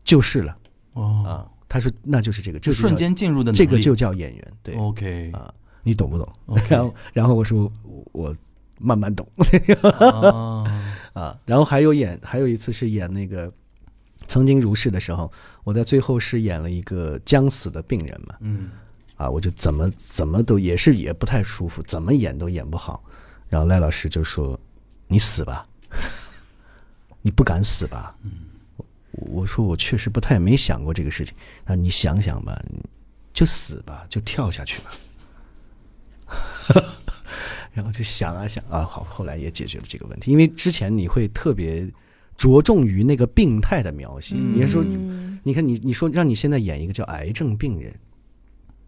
[0.03, 0.57] 就是了
[0.93, 1.31] 哦，啊。
[1.69, 6.25] 他说那就是这个，这瞬间进入的这个就叫演员，对 OK 啊，你懂不懂
[6.69, 8.35] 然后然后我说我我
[8.79, 9.27] 慢慢懂
[9.81, 10.63] 啊，
[11.13, 11.37] 啊。
[11.45, 13.51] 然后还有演还有一次是演那个
[14.27, 15.29] 曾经如是的时候，
[15.67, 18.69] 我在最后是演了一个将死的病人嘛，嗯
[19.17, 23.03] 啊，我就怎么怎么都也是也不太舒服，怎么演都演不好。
[23.49, 24.57] 然后赖老师就说
[25.07, 25.67] ：“你死吧，
[27.21, 28.15] 你不敢死吧？”
[29.11, 31.35] 我我说我确实不太没想过这个事情。
[31.65, 32.57] 那你想想吧，
[33.33, 34.91] 就死吧，就跳下去吧。
[37.73, 40.31] 然后就想啊想啊，好，后来也解决了这个问题。
[40.31, 41.85] 因为之前你会特别
[42.37, 47.93] 着重于那个病态的描写，嗯你是说嗯你看你你说让你现在演一个叫癌症病人，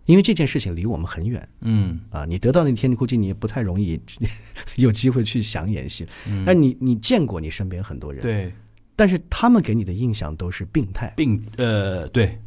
[0.06, 3.98] 因为这件事情离我们很远嗯啊，你得到那天，你估计你也不太容易
[4.76, 6.06] 有机会去想演戏。
[6.28, 8.54] 嗯，但你你见过你身边很多人，，对
[8.96, 12.38] 但是他们给你的印象都是病态，病呃对，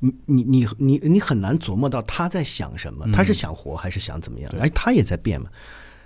[0.00, 4.50] 你你你你你很难琢磨到他在想什么，嗯他是想活还是想怎么样？
[4.50, 5.50] 对而他也在变嘛。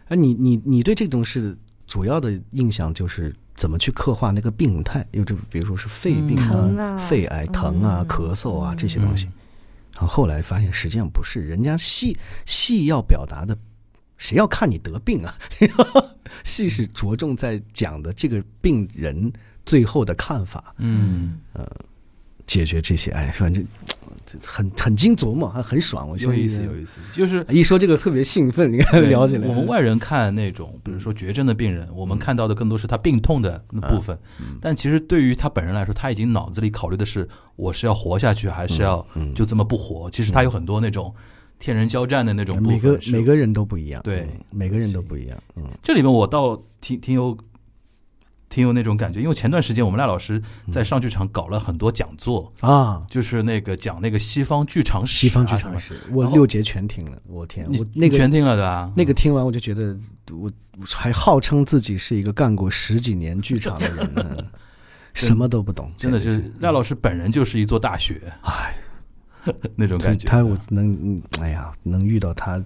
[0.09, 9.27] 哎你你你对这种事主要的印象就是怎么去刻画那个病态，又这比如说是肺病疼啊肺癌、疼啊、嗯咳嗽啊这些东西。
[9.27, 9.33] 嗯
[9.99, 13.59] 然后后来发现实际上不是，人家戏戏要表达的，
[14.17, 15.35] 谁要看你得病啊？
[16.45, 19.33] 戏是着重在讲的这个病人
[19.67, 21.41] 最后的看法，嗯，
[22.49, 23.65] 解决这些，哎，反正
[24.45, 26.07] 很很精琢磨，还很爽。
[26.09, 34.19] 我有意思，有意思，就是一说这个特别兴奋，你看对聊起来，我们外人看那种，比如说绝症的病人，我们看到的更多是他病痛的那部分，
[34.61, 37.27] 但其实对于他本人来说，他已经脑子里考虑的是
[37.57, 39.33] 我是要活下去，还是要嗯。
[39.35, 40.11] 就这么不活。
[40.11, 41.15] 其实他有很多那种
[41.59, 42.79] 天人交战的那种部分。
[42.79, 44.21] 每个每个人都不一样，对。
[44.21, 45.65] 嗯每个人都不一样，嗯。
[45.83, 47.37] 这里面我倒挺挺有
[48.49, 53.05] 挺有那种感觉，因为前段时间我们赖老师在上剧场搞了很多讲座，啊。
[53.09, 58.93] 就是那个讲那个西方剧场史、西方剧，场史，我六节全听了，我天，我那个全听了对吧？
[58.97, 59.97] 那个听完我就觉得，
[60.31, 64.37] 我我还号称自己是一个干过十几年剧场的人呢，
[65.15, 68.75] 什么都不懂，真的就是赖老师本人就是一座大学，哎，
[69.77, 70.27] 那种感觉。
[70.27, 72.63] 他我能，嗯哎呀，能遇到他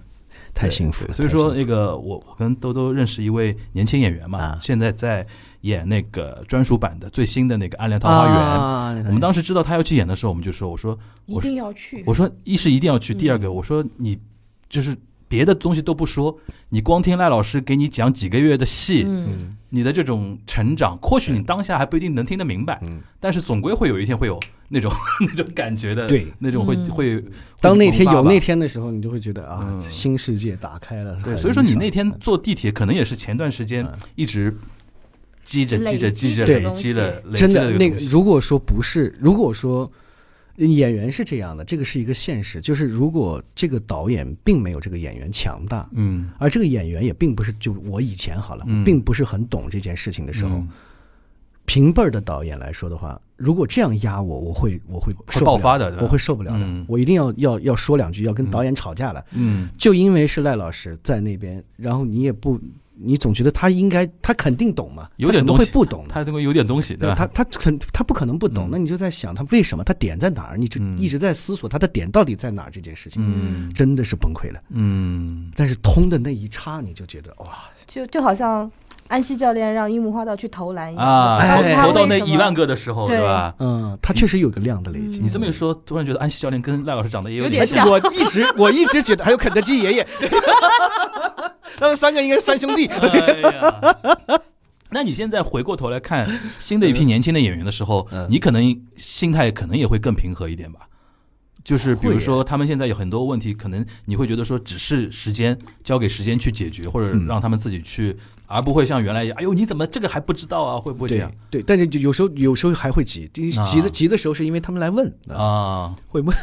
[0.53, 1.13] 太幸福了。
[1.13, 5.25] 所以说，那个我我跟兜兜认识一位年轻演员嘛，啊现在在
[5.61, 8.35] 演那个专属版的最新的那个《暗恋桃花源》。
[8.37, 12.03] 啊我们当时知道他要去演的时候，我们就说：“我说，一定要去。
[12.05, 14.17] 我说，一是一定要去，嗯第二个，我说你
[14.69, 14.95] 就是
[15.33, 16.37] 别的东西都不说，
[16.69, 19.03] 你光听赖老师给你讲几个月的戏，
[19.69, 24.93] 你的这种成长，或许你当下还不一定能听得明白，嗯，但是总归会有一天会有那种
[25.27, 26.27] 那种感觉的，对。
[26.37, 26.85] 那种会嗯。
[26.91, 27.23] 会。
[27.59, 29.81] 当那天有那天的时候，你就会觉得啊，嗯。
[29.81, 31.19] 新世界打开了。
[31.23, 33.93] 对，所以说你那天坐地铁，可能也是前段时间嗯。
[34.13, 34.55] 一直
[35.43, 39.91] 积着、积着、累积积着、的累积了、累真积的那如果说不是，如果说
[40.57, 46.29] 演员是这样的，这个是一个现实，就是如果这个导演并没有这个演员强大，嗯。
[46.37, 48.83] 而这个演员也并不是就我以前好了，嗯。
[48.83, 50.69] 并不是很懂这件事情的时候，嗯。
[51.65, 56.85] 平辈儿的导演来说的话，如果这样压我，我会我会受爆发的我会受不了的，嗯。
[56.87, 58.51] 我一定要要要说两句，要跟嗯。
[58.51, 59.25] 导演吵架了。
[59.31, 59.69] 嗯。
[59.77, 62.59] 就因为是赖老师在那边，然后你也不，
[62.95, 66.15] 你总觉得他应该，他肯定懂嘛，他怎么有点东西会不懂他？
[66.15, 67.15] 他这个有点东西，对吧？
[67.15, 70.57] 他他肯他不可能不懂，嗯那你就在想他为什么，他点在哪儿？
[70.57, 74.61] 你就嗯一直在思索他的点到底在哪儿这件事情，嗯真的是崩溃了。
[74.69, 77.47] 嗯，但是通的那一刹，你就觉得哇，
[77.87, 78.69] 就就好像
[79.07, 81.39] 安西教练让樱木花道去投篮一样
[81.75, 83.53] 投投到那一万个的时候，对对吧？
[83.59, 85.19] 嗯，他确实有个量的累积。
[85.19, 90.07] 你这么一说，突然觉得安西教练跟赖老师长得也有点像我一直我一直觉得还有肯德基爷爷，
[91.77, 92.89] 他们三个应该是三兄弟。
[94.89, 96.27] 那你现在回过头来看
[96.59, 98.63] 新的一批年轻的演员的时候，嗯你可能
[98.95, 100.81] 心态可能也会更平和一点吧？
[101.63, 107.25] 就是比如说，他们现在有很多问题，可能你会觉得说，只是时间交给时间去解决，或者嗯。
[107.25, 108.15] 让他们自己去，
[108.47, 110.77] 而不会像原来一样，哎呦，你怎么这个还不知道啊？
[110.79, 111.31] 会不会这样？
[111.49, 115.95] 对，但是就有时候有时候还会急，急急的啊急的时候是因为他们来问啊，啊？
[116.09, 116.35] 会问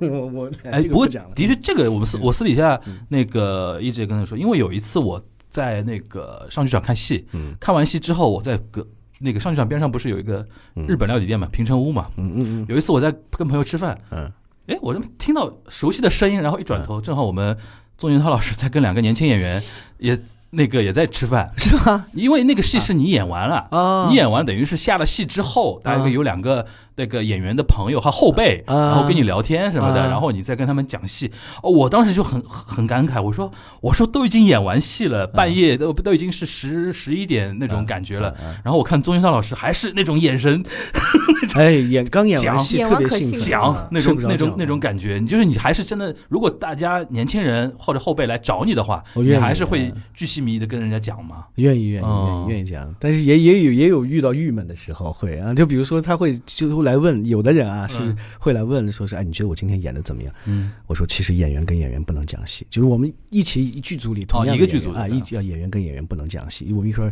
[0.00, 2.98] 我我哎，不过的确，这个我们私我私底下嗯。
[3.08, 7.54] 那个一直也跟他说，因为有一次我在那个上剧场看戏，嗯。
[7.60, 8.84] 看完戏之后，我在隔
[9.20, 10.44] 那个上剧场边上不是有一个
[10.74, 10.84] 嗯。
[10.88, 12.10] 日本料理店嘛，平成屋嘛。
[12.16, 12.66] 嗯嗯嗯。
[12.68, 14.30] 有一次我在跟朋友吃饭，嗯
[14.66, 17.56] 哎，我怎么听到熟悉的声音，然后一转头，正好我们
[17.98, 19.62] 宗云涛老师在跟两个年轻演员
[19.98, 20.18] 也
[20.50, 22.06] 那个也在吃饭，是吗？
[22.14, 23.66] 因为那个戏是你演完了。
[23.70, 28.74] 啊，你演完等于是下了戏之后，大概有两个那个演员的朋友和后辈，啊。
[28.90, 30.08] 然后跟你聊天什么的，啊。
[30.08, 31.30] 然后你再跟他们讲戏。
[31.62, 38.34] 哦，我当时就很很感慨，我说我说都已经演完戏了，半夜都都已经是十十一点那种感觉了。
[38.42, 40.62] 嗯然后我看宗云涛老师还是那种眼神
[41.54, 50.02] 哎，演刚演完讲戏特别兴奋，讲那种那种那种感觉，你就是你还是真的，如果大家年轻人或者后辈来找你的话，你还是会嗯。
[50.14, 51.44] 巨细靡遗的跟人家讲吗？
[51.56, 60.32] 愿意愿意愿哦意愿意讲，但是也也有也有遇到郁闷的时候会啊，就比如说他会就会来问，有的人啊是嗯会来问说是哎，你觉得我今天演的怎么样？
[60.44, 60.70] 嗯。
[60.86, 66.72] 我说其实演员跟演员不能讲戏，就是我们一起一剧组里同样哦一个剧组啊一要演员跟演员不能讲戏。
[66.72, 67.10] 我们一说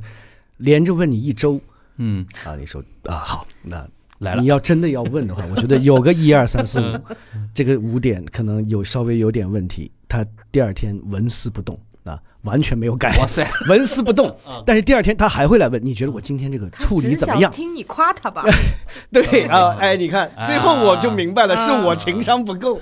[0.58, 1.60] 连着问你一周
[1.96, 4.42] 嗯，啊，你说啊好，那来了。
[4.42, 7.00] 你，要真的要问的话，我觉得有个一二三四五，
[7.52, 11.74] 这个五点可能有稍微有点问题，他第二天纹丝不动。
[11.74, 11.80] 啊，
[12.42, 14.34] 完全没有改，哇塞， 纹丝不动。
[14.66, 17.50] 但是第二天他还会来问，你觉得我今天这个处理怎么样？
[17.52, 18.44] 听你夸他吧。
[19.12, 22.78] 对啊嗯，哎，你看，啊最后我就明白了，是我情商不够，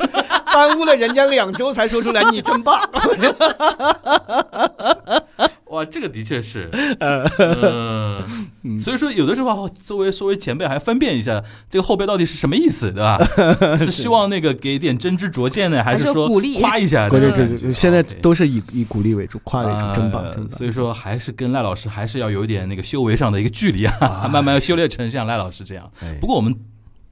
[0.53, 2.81] 耽误了人家两周才说出来，你真棒。
[5.71, 6.68] 哇，这个的确是，
[8.62, 13.18] 嗯，所以说有的时候作为作为前辈还分辨一下这个后辈到底是什么意思，对吧？
[13.79, 17.07] 是希望那个给点真知灼见呢，还是说鼓励夸一下？
[17.11, 20.59] 对对对对，现在都是以以鼓励为主，夸为主，真棒呃真棒。
[20.59, 25.91] 所以说，还是跟赖老师还是要有一点那个修为上的一个距离啊，慢慢要修炼成像赖老师这样。
[26.03, 26.53] 哎不过我们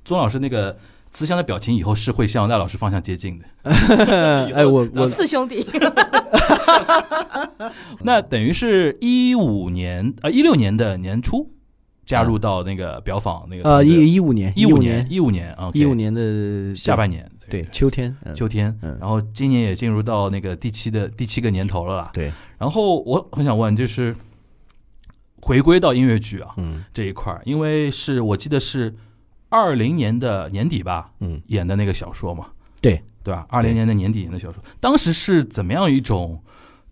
[0.04, 0.76] 宗老师那个
[1.10, 3.44] 慈祥的表情以后是会向赖老师方向接近的。
[4.54, 5.66] 哎，我我四兄弟，
[8.02, 11.50] 那等于是一五年呃一六年的年初
[12.06, 18.34] 加入到那个表坊那个呃团队一一五年五一五年一五年啊一五年的下半年对秋天嗯。
[18.34, 18.96] 秋天，嗯。
[19.00, 22.10] 然后今年也进入到那个第七的第七个年头了啦。
[22.12, 22.32] 对。
[22.58, 24.14] 然后我很想问，就是
[25.40, 26.84] 回归到音乐剧啊嗯。
[26.92, 28.94] 这一块儿，因为是我记得是
[29.48, 32.46] 二零年的年底吧嗯演的那个小说嘛，
[32.80, 33.46] 对对吧？
[33.48, 36.42] 二零年的年底演的小说，当时是怎么样一种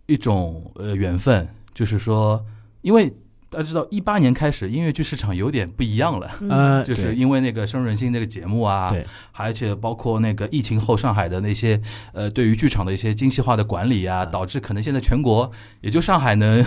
[0.05, 1.47] 一种呃缘分？
[1.73, 2.43] 就是说，
[2.81, 3.07] 因为
[3.49, 6.31] 大家知道，一八年开始音乐剧市场有点不一样了。
[6.49, 11.79] 呃就是因为那个深入人心那个节目啊，对，而且包括那个疫情后上海的那些
[12.13, 15.49] 呃对于剧场的一些精细化的管理啊，嗯导致可能现在全国
[15.81, 16.65] 也就上海能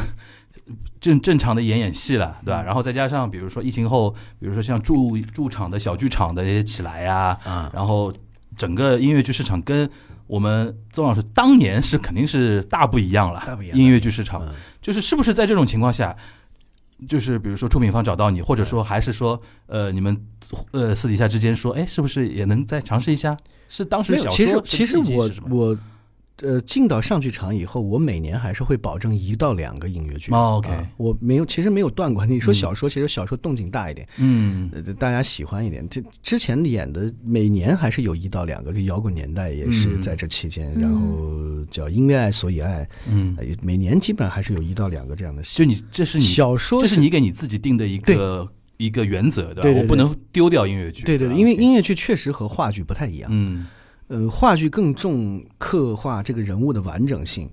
[1.00, 2.62] 正正常的演演戏了，对吧？
[2.62, 7.70] 然后再加上比如说疫情后，比如说像驻驻场的小剧场的一些起来呀、啊。
[7.74, 8.12] 然后
[8.56, 9.90] 整个音乐剧市场跟
[10.26, 13.76] 我们邹老师当年是肯定是大不一样了，大不一样。
[13.76, 14.44] 音乐剧市场。
[14.46, 14.54] 嗯。
[14.80, 16.16] 就是是不是在这种情况下，
[17.08, 20.16] 就是比如说出品方找到你，或者说还是说呃你们
[20.72, 23.36] 呃私底下之间说，哎，是不是也能再尝试一下？
[23.68, 25.78] 是当时其实其实我我
[26.42, 30.32] 呃进到上剧场以后，我每年还是会保证一到两个音乐剧。
[30.32, 32.24] 哦，OK 啊我没有，其实没有断过。
[32.26, 35.86] 你说嗯小说，其实小说动静大一点，嗯呃，大家喜欢一点。
[35.88, 45.58] 这之前演的每年还是有一到两个，就摇滚年代也是嗯在这期间，嗯然后叫音乐爱所以爱，嗯，呃每年基本上还是有一到两个这样的戏。
[45.58, 49.62] 就你这是你小说这是你给你自己定的一个一个原则，对吧？
[49.62, 51.04] 对对我不能丢掉音乐剧。
[51.04, 53.30] 对对对，因为音乐剧确实和话剧不太一样。
[53.32, 53.66] 嗯
[54.10, 57.48] 呃，话剧更重刻画这个人物的完整性，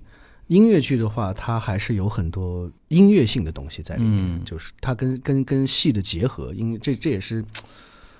[0.48, 7.44] 音乐剧的话，它还是有很多音乐性的东西在里面，嗯就是它跟跟跟戏的结合，因为这这也是。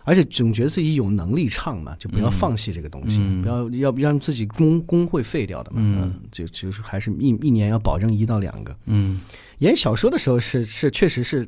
[0.05, 5.81] 而且总觉得自己有能力唱嘛，就不要嗯放弃这个东西，嗯不要要让自己工工会废掉的嘛。
[5.83, 8.75] 嗯就就是还是一一年要保证一到两个。
[8.87, 9.21] 嗯
[9.59, 11.47] 演小说的时候是是确实是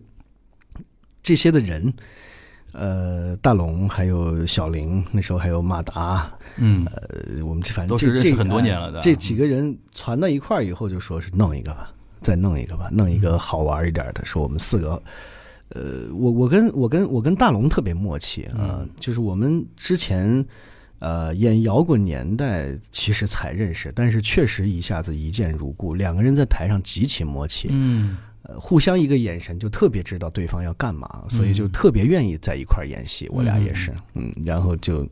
[1.23, 1.95] 这些的人，
[2.73, 6.87] 呃，大龙还有小林，那时候还有马达，嗯。
[6.87, 9.01] 呃，我们这反正都这这是认识很多年了的。
[9.01, 14.25] 这几个人传到一块儿以后，就说是弄一个吧，再弄一个吧，弄一个好玩一点的。
[14.25, 15.03] 说我们四个，
[15.71, 15.83] 呃，
[16.15, 20.45] 我我跟我跟我跟大龙特别默契啊、嗯就是我们之前
[21.01, 28.17] 呃演摇滚年代其实才认识，但是确实一下子一见如故，两个人在台上极其默契，嗯
[28.51, 33.29] 呃，互相一个眼神就特别知道对方要干嘛，所以就嗯特别愿意在一块儿演戏。
[33.31, 35.07] 我俩也是，嗯，然后就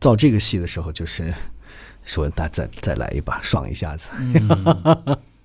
[0.00, 1.32] 造这个戏的时候，就是
[2.04, 4.10] 说那再再来一把，爽一下子。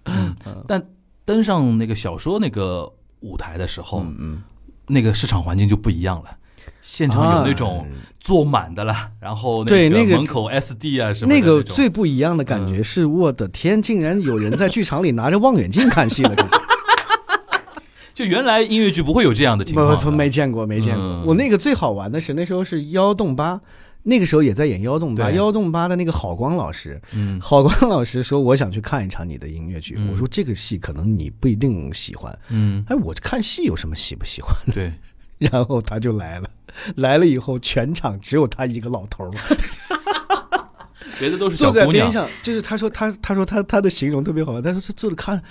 [0.68, 0.84] 但
[1.24, 4.44] 登上那个小说那个舞台的时候，嗯嗯，
[4.88, 6.38] 那个市场环境就不一样了。
[6.82, 7.88] 现场有那种啊。
[8.20, 12.70] 坐满的了，然后对那个门口 SD 啊什么的那个最不一样的感嗯。
[12.70, 16.56] 觉是，我的天，竟然有人在剧场里拿着望远镜看戏了，可是
[18.16, 21.04] 就原来音乐剧不会有这样的情况的，从没见过，没见过。
[21.04, 21.26] 嗯。
[21.26, 23.60] 我那个最好玩的是那时候是幺洞八，
[24.04, 25.36] 那个时候也在演幺洞八，对。
[25.36, 27.38] 幺洞八的那个郝光老师，嗯。
[27.42, 30.08] 郝光老师说我想去看一场你的音乐剧，嗯。
[30.14, 34.72] 我说这个戏可能你不一定喜欢，嗯，哎，我看戏有什么喜不喜欢的？
[34.72, 34.94] 对，
[35.52, 36.50] 然后他就来了，
[36.96, 39.32] 来了以后全场只有他一个老头儿。
[41.20, 45.44] 别的都是小坐在边上，就是他说他他说他他的形容特别好，他说他坐着看。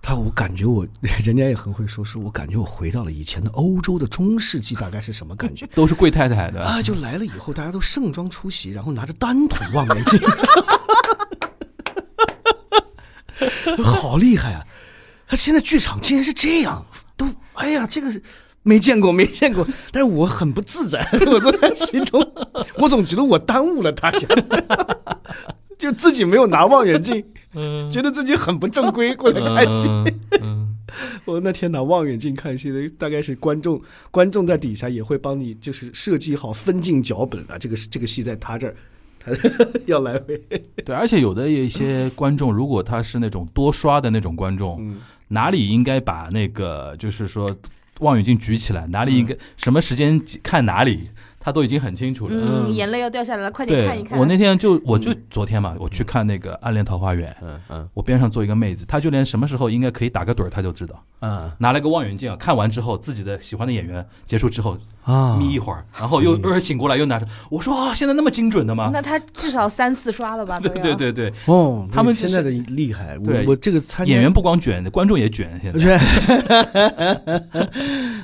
[0.00, 0.86] 他我感觉我，
[1.22, 5.66] 人家也很会说，说我感觉我回到了以前的欧洲的中世纪，大概是什么感觉？
[5.76, 10.18] 都是贵太太的，啊，就来了以后，大家都盛装出席，然后拿着单筒望远镜，
[13.84, 14.64] 好厉害啊！
[15.26, 16.86] 他现在剧场竟然是这样，
[17.16, 18.22] 都哎呀，这个是
[18.62, 19.66] 没见过，没见过。
[19.92, 22.18] 但是我很不自在， 我坐在其中，
[22.76, 24.26] 我总觉得我耽误了大家，
[25.78, 27.24] 就自己没有拿望远镜，
[27.54, 29.86] 嗯觉得自己很不正规过来看戏。
[30.42, 30.76] 嗯
[31.26, 37.58] 我那天拿望远镜看戏的，大概是观众，观众在底下也会帮你，就是设计好分镜脚本啊。
[37.58, 38.74] 这个这个戏在他这儿，
[39.20, 39.30] 他
[39.84, 40.40] 要来回，
[40.84, 47.54] 对，而且有的一些观众，如果他是那种多刷的那种观众，嗯，哪里应该把那个就是说
[48.00, 51.10] 望远镜举起来，哪里应该什么时间看哪里，
[51.40, 52.34] 他都已经很清楚了。
[52.34, 54.18] 嗯，嗯眼泪要掉下来了，快点看一，看。
[54.18, 61.02] 我那天就我就昨天嘛，我去看那个《暗恋桃花源》，嗯嗯我边上坐一个妹子，她就连什么时候应该可以打个盹儿，她就知道。
[61.20, 68.90] 嗯拿了个望远镜啊，看完之后，自己的喜欢的演员结束之后啊眯一会儿，然后又又是醒过来又拿着，我说啊，现在那么精准的吗？
[68.92, 70.60] 那他至少三四刷了吧？
[70.60, 75.58] 对对对对，哦，他们现在的厉害，我对我这个参演员不光卷，观众也卷。
[75.60, 75.98] 现我在，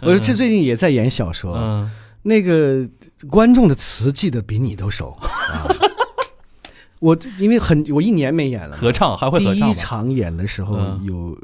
[0.02, 1.90] 我说这最近也在演小说，嗯
[2.24, 2.88] 那个
[3.30, 5.16] 观众的词记得比你都熟。
[5.22, 5.70] 啊。
[7.00, 9.70] 我因为很我一年没演了，合唱还会第合唱第？
[9.70, 11.04] 一场演的时候嗯。
[11.04, 11.38] 有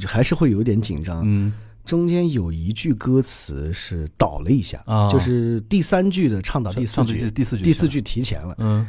[0.00, 1.52] 有还是会有点紧张，嗯。
[1.84, 5.10] 中间有一句歌词是倒了一下，啊。
[5.10, 8.86] 就是第三句的唱到第四句，第四句，第四，句提前了，嗯，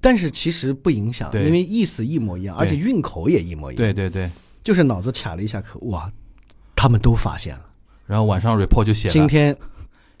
[0.00, 4.30] 但是其实不影响，因为意思一模一样，而且韵口也一模一样，对，对对。
[4.64, 6.10] 就是脑子卡了一下可，哇，
[6.74, 7.66] 他们都发现了，
[8.06, 9.54] 然后晚上 report 就写了，今天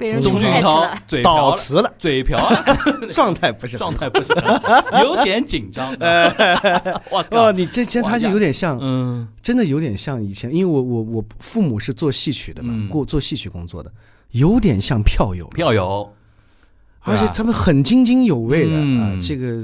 [0.00, 2.64] 被人钟俊涛嘴瓢了，倒词了，嘴瓢了，
[3.12, 4.32] 状态不是状态不是，
[5.04, 5.94] 有点紧张。
[7.32, 13.92] 哇你这这他就有点像，嗯真的有点像以前，因为我我我父母是做戏曲的嘛，嗯过做戏曲工作的，
[14.30, 16.10] 有点像票友，票友，
[17.00, 19.18] 而且他们很津津有味的、嗯啊。
[19.20, 19.62] 这个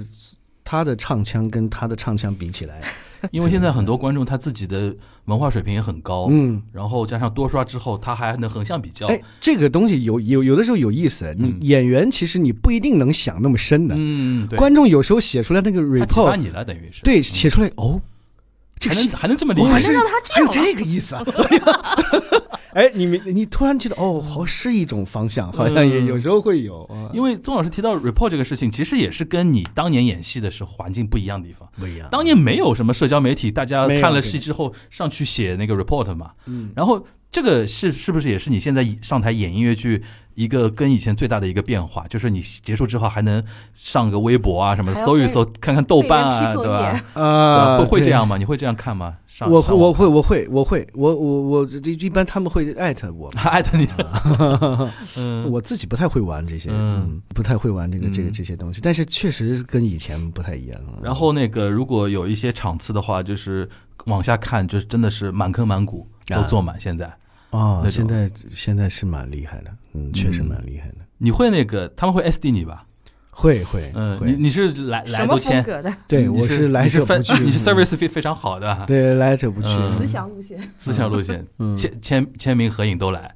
[0.66, 2.82] 他的唱腔跟他的唱腔比起来，
[3.30, 4.92] 因为现在很多观众他自己的
[5.26, 9.06] 文化水平也很高，嗯，然后加上多刷之后，他还能横向比较。
[9.06, 11.58] 哎，这个东西有有有的时候有意思，你嗯。
[11.62, 17.02] 演员其实你不一定能想那么深的，嗯，对，观众有时候写出来那个他启发 report，你了，等于是。
[17.04, 17.22] 对，嗯。
[17.22, 18.02] 写出来哦，
[18.78, 21.24] 这个戏还能还能这么理解，还是让他这还有这个意思啊！
[22.72, 31.68] 哎，你们你突然觉得哦，好是一种方向，好像也嗯有时候会有，嗯因为宗老师提到 report 这个事情，其实也是跟你当年演戏的时候环境不一样的地方。
[31.78, 32.08] 不一样。
[32.10, 36.32] 当年没有什么社交媒体，大家看了戏之后上去写那个 report 嘛。
[36.46, 40.02] 嗯，然后这个是是不是也是你现在上台演音乐剧
[40.34, 42.06] 一个跟以前最大的一个变化？
[42.08, 43.42] 就是你结束之后还能
[43.74, 47.04] 上个微博啊什么的，搜一搜，看看豆瓣啊，对吧？
[47.14, 48.36] 啊，会会这样吗？
[48.38, 49.16] 你会这样看吗？
[49.26, 53.86] 上我上网我会我会我会我我我一一般他们会艾特我， 艾特你，
[55.16, 60.98] 嗯，我自己不太会玩这些，嗯嗯，不太会玩这个这个嗯这些东西，但是确实跟以前不太一样了。
[61.02, 63.68] 然后那个如果有一些场次的话，就是
[64.06, 66.80] 往下看，就是真的是满坑满谷都坐满。
[66.80, 67.10] 现在。
[67.50, 70.96] 哦那，现在现在是蛮厉害的，嗯，确实蛮厉害的。
[71.18, 72.84] 你会那个他们会 SD 你吧？
[73.30, 75.94] 会会，嗯，你你是来来都签，格的？
[76.08, 77.62] 对我是来者不拒， 你是嗯。
[77.64, 79.88] service fee 非常好的， 对来者不拒，嗯。
[79.88, 80.58] 慈祥路线？
[80.78, 83.34] 思想路线，嗯，签签签名合影都来。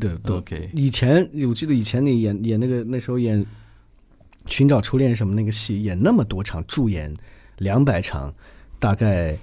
[0.00, 0.36] 对对。
[0.36, 3.44] OK，以前我记得以前你演演那个那时候演
[4.46, 7.14] 《寻找初恋》什么那个戏，演那么多场，驻演
[7.58, 8.32] 两百场，
[8.78, 9.36] 大概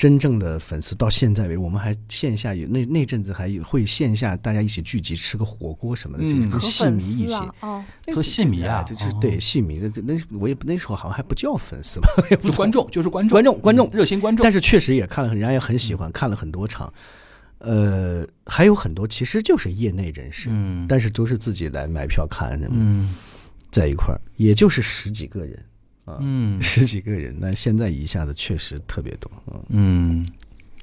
[0.00, 7.34] 真正的粉丝到现在为止，我们还线下有那那阵子还有会线下大家一起聚集吃个火锅什么的，嗯这个和戏迷一起。
[7.60, 7.84] 哦，
[8.14, 13.86] 和戏迷啊哦这是对戏迷的，那我也不那时候好像还不叫粉丝吧， 也不就观众就是观众，观众观众。
[13.88, 14.42] 嗯热心观众。
[14.42, 16.90] 但是确实也看了，人家也很喜欢，看了很多场。
[17.58, 20.86] 呃，还有很多其实就是业内人士，嗯。
[20.88, 23.14] 但是都是自己来买票看，嗯。
[23.70, 25.62] 在一块儿，也就是十几个人
[26.10, 27.36] 啊，嗯十几个人。
[27.38, 30.26] 那现在一下子确实特别多，嗯嗯。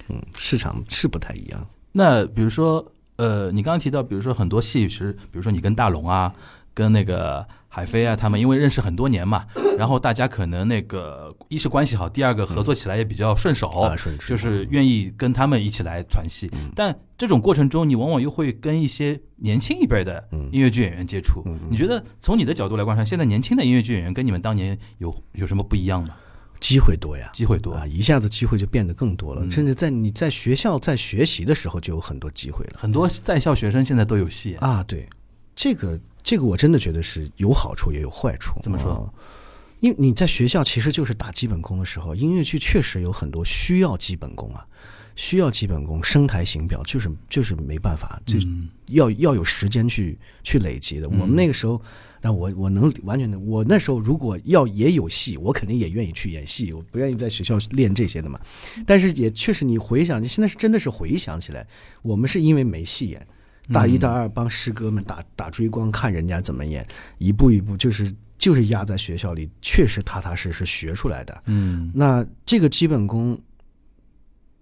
[0.09, 1.67] 嗯，市场是不太一样。
[1.91, 6.33] 那比如说，呃，你刚刚提到，比如说很多戏是，比如说你跟大龙啊，
[6.77, 9.47] 跟那个海飞啊，他们因为认识很多年嘛，
[9.79, 16.51] 然后大家可能那个一是关系好，第二个合作起来也比较顺手，啊顺就是愿意跟他们一起来传戏。
[16.75, 21.43] 但这种过程中，你往往又会跟一些年轻一辈的嗯音乐剧演员接触。
[21.67, 26.09] 你觉得从你的角度来观察，现在年轻的音乐剧演员跟你们当年有有什么不一样吗？
[26.59, 29.41] 机会多呀，机会多啊，，一下子机会就变得更多了。
[29.43, 34.55] 嗯甚至在你在学校在学习的时候就有很多机会了很多在校学生现在都有戏。
[34.55, 34.83] 啊。
[34.87, 35.07] 对，
[35.55, 38.59] 这个这个我真的觉得是有好处也有坏处。
[38.61, 39.07] 怎么说啊
[39.79, 44.67] 因为你在学校其实就是打基本功的时候，音乐剧确实有很多需要基本功啊，
[45.15, 51.07] 需要基本功，声台形表就是就是没办法，就嗯要要有时间去去累积的。
[51.07, 51.81] 嗯我们那个时候，
[52.21, 58.37] 那我我能完全的，我那时候如果要也有戏，我肯定也愿意去演戏，我不愿意在学校练这些的嘛。
[58.85, 61.65] 但是也确实，你回想，你现在是真的是回想起来，
[62.01, 63.27] 我们是因为没戏演，
[63.71, 66.87] 大一大二帮师哥们打打追光，看人家怎么演，
[67.17, 71.43] 一步一步就是就是压在学校里，确实踏踏实实学出来的。
[71.45, 73.39] 嗯，那这个基本功，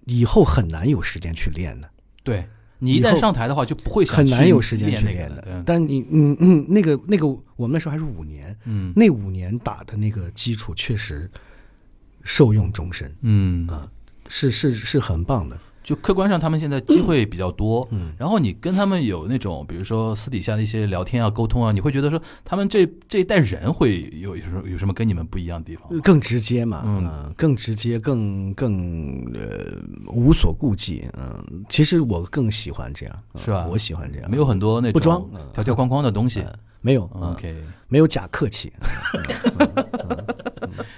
[0.05, 1.89] 以后很难有时间去练的。
[2.23, 2.45] 对
[2.79, 5.41] 你一旦上台的话，就不会很难有时间去练的。
[5.41, 5.63] 的。
[5.65, 11.29] 但你嗯嗯，那个那个，我们那时候还是五年，嗯那五年打的那个基础确实
[12.23, 13.67] 受用终身，嗯，
[14.27, 15.57] 是是是很棒的。
[15.85, 18.11] 就客观上他们现在机会比较多，嗯。
[18.17, 26.01] 然后你跟他们有那种，比如说私底下的一些聊天啊、沟通啊，你会觉得说他们这这一代人会有有什么有什么跟你们不一样的地方？
[26.01, 27.05] 更直接嘛，嗯。
[27.05, 29.77] 嗯，更直接，更更呃
[30.11, 33.67] 无所顾忌，嗯，其实我更喜欢这样，嗯是吧？
[33.69, 35.39] 我喜欢这样，没有很多那种不装嗯。
[35.53, 36.39] 条条框框的东西。
[36.41, 36.53] 嗯
[36.85, 37.55] 没有嗯 OK，
[37.87, 38.71] 没有假客气，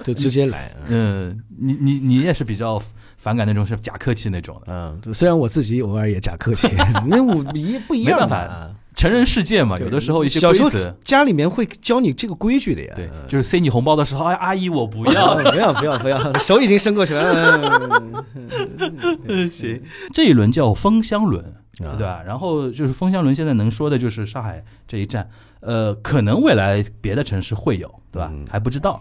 [0.03, 1.29] 就直接来，嗯。
[1.29, 2.77] 嗯，你你你也是比较
[3.17, 4.71] 反感那种是假客气那种的，
[5.05, 6.69] 嗯，虽然我自己偶尔也假客气，
[7.07, 12.93] 那我一不一样嘛没办法成人世界嘛，有的时候一些小时候规则，家里面会教你这个规矩的呀。
[12.95, 15.35] 对，就是塞你红包的时候，哎，阿姨我不要。
[15.35, 17.91] 不要不要不要， 手已经伸过去了。
[19.51, 19.81] 行，
[20.13, 21.43] 这一轮叫封箱轮，
[21.85, 22.23] 啊对吧？
[22.25, 28.29] 然后就是封箱轮，现在能说的就是上海这一站，呃，可能未来别的城市会有，对吧？
[28.33, 28.99] 嗯还不知道，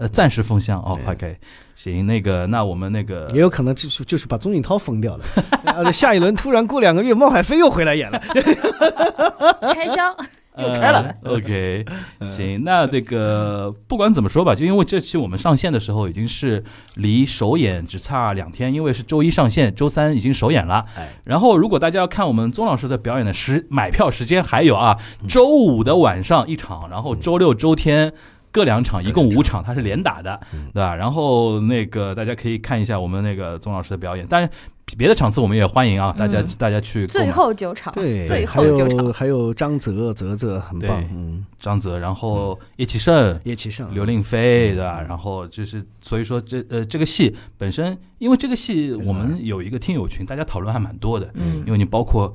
[0.00, 0.98] 呃，暂时封箱哦。
[1.06, 1.36] OK，
[1.74, 5.24] 行，那个，那我们那个也有可能就是就是把钟颖涛封掉了，
[5.66, 8.18] 呃下一轮突然过两个月，孟海飞又回来演了。
[9.74, 10.16] 开箱，
[10.56, 11.14] 又开了。
[11.26, 11.84] OK，
[12.26, 20.86] 行，那这个不管怎么说吧，就因为这期我们上线的时候已经是离首演只差两天，因为是周一上线，周三已经首演了。
[20.96, 24.96] 哎，然后如果大家要看我们宗老师的表演的时买票时间还有啊，
[25.28, 28.14] 周五的晚上一场，然后周六、周天。
[28.52, 30.40] 各两场，一共五场，他是连打的，
[30.72, 30.94] 对吧？
[30.94, 34.50] 然后那个大家可以看一下我们那个宗老师的表演，当然
[34.96, 39.04] 别的场次我们也欢迎啊，大家嗯大家去最后九场，对，最后九场。
[39.04, 45.00] 有，还有张泽泽泽很棒对，嗯，张泽，然后叶启胜，叶启胜、刘令飞，对吧？
[45.08, 51.62] 然后就是，所以说这呃这个戏本身，因为这个戏我们有一个听友群，大家讨论还蛮多的，嗯。
[51.66, 52.34] 因为你包括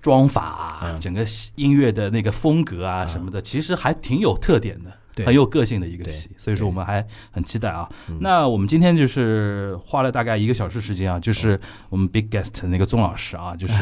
[0.00, 4.90] 妆法整个戏音乐的那个风格啊什么的，其实还挺有特点的。
[5.14, 5.26] 对。
[5.26, 7.88] 很有个性的一个戏，所以说我们还很期待啊。
[8.08, 8.18] 嗯。
[8.20, 11.58] 那我们今天就是花了大概一个小时时间啊，就是
[11.88, 13.74] 我们 big guest 那个宗老师啊，就是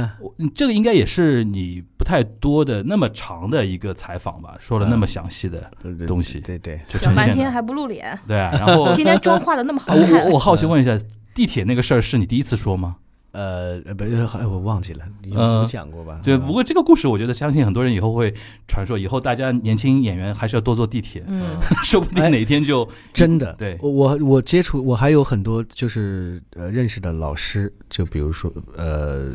[0.54, 5.70] 这个应该也是你不太多的那么长的一个采访吧，说了那么详细的
[6.06, 7.26] 东西，对对，就讲呈现。
[7.26, 10.98] 半天还不露脸，对啊，然后今天妆化的那么好看我，我好奇问一下，
[11.34, 12.96] 地铁那个事儿是你第一次说吗？
[13.32, 16.20] 呃呃不是，哎我忘记了，你有讲过吧？
[16.24, 18.34] 对，不过这个故事，我觉得相信很多人以后会
[18.66, 23.78] 传说，以后大家年轻演员还是要多坐地铁，嗯， 说不定哪天就真的，对。
[23.80, 29.30] 我我我接触我还有很多就是呃认识的老师，就比如说呃，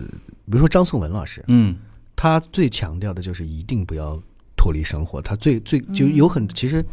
[0.46, 1.76] 比如说张颂文老师，嗯。
[2.16, 4.22] 他最强调的就是一定不要
[4.56, 6.86] 脱离生活，他最最就有很其实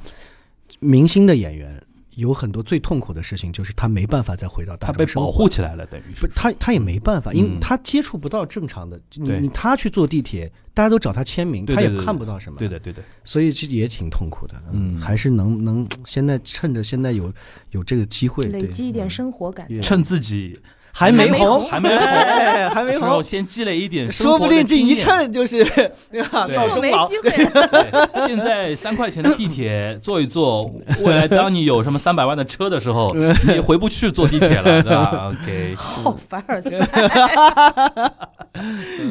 [0.81, 1.81] 明星的演员
[2.21, 9.01] 有很多最痛苦的事情，就是他没办法再回到大他被保众生活护起来了，等于是不，他他也没办法，因为嗯他接触不到正常的。
[9.15, 12.59] 你他去坐地铁，大家都找他签名，他也看不到什么。
[12.59, 14.55] 对，的对的，所以这也挺痛苦的。
[14.73, 17.33] 嗯还是能能现在趁着现在有
[17.71, 19.81] 有这个机会，累积一点生活感觉。
[19.81, 20.61] 趁自己
[20.93, 25.65] 还没红，还没红哎还没时候红，先积累一点生说不活的定这一经验趁就是
[26.11, 26.47] 对吧？
[26.47, 28.27] 对就没到终老。
[28.27, 30.71] 现在三块钱的地铁坐一坐，
[31.05, 33.15] 未来当你有什么三百万的车的时候，
[33.49, 35.33] 你回不去坐地铁了，对吧？
[35.43, 36.71] OK，好凡尔赛。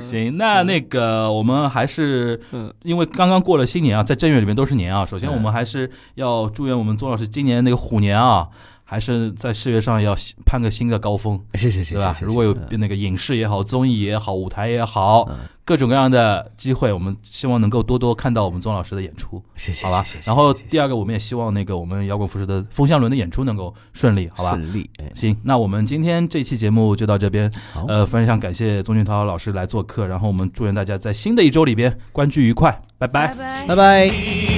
[0.03, 5.05] 行，那那个我们还是嗯，因为刚刚过了新年啊，在正月里面都是年啊。
[5.05, 8.47] 首先，嗯我们还是要祝愿我们宗老师今年那个虎年啊，
[8.89, 12.25] 还是在事业上要攀个新的高峰，谢谢谢对吧谢谢。？
[12.25, 19.39] 如果有嗯那个影视也好，综艺也好，舞台也好嗯，各种各样的机会，我们希望能够多多看到我们宗老师的演出。
[19.55, 20.23] 谢谢好吧谢谢。
[20.25, 24.49] 然后谢谢第二个，我们也希望那个我们摇滚服饰的风向轮的演出能够顺利，好吧？
[24.53, 27.47] 顺利，哎行，那我们今天这期节目就到这边。
[27.87, 33.35] 呃，非常感谢宗俊涛老师来做客，然后我们祝愿大家在新的一周里边观剧愉快，拜拜
[33.67, 34.48] 拜拜。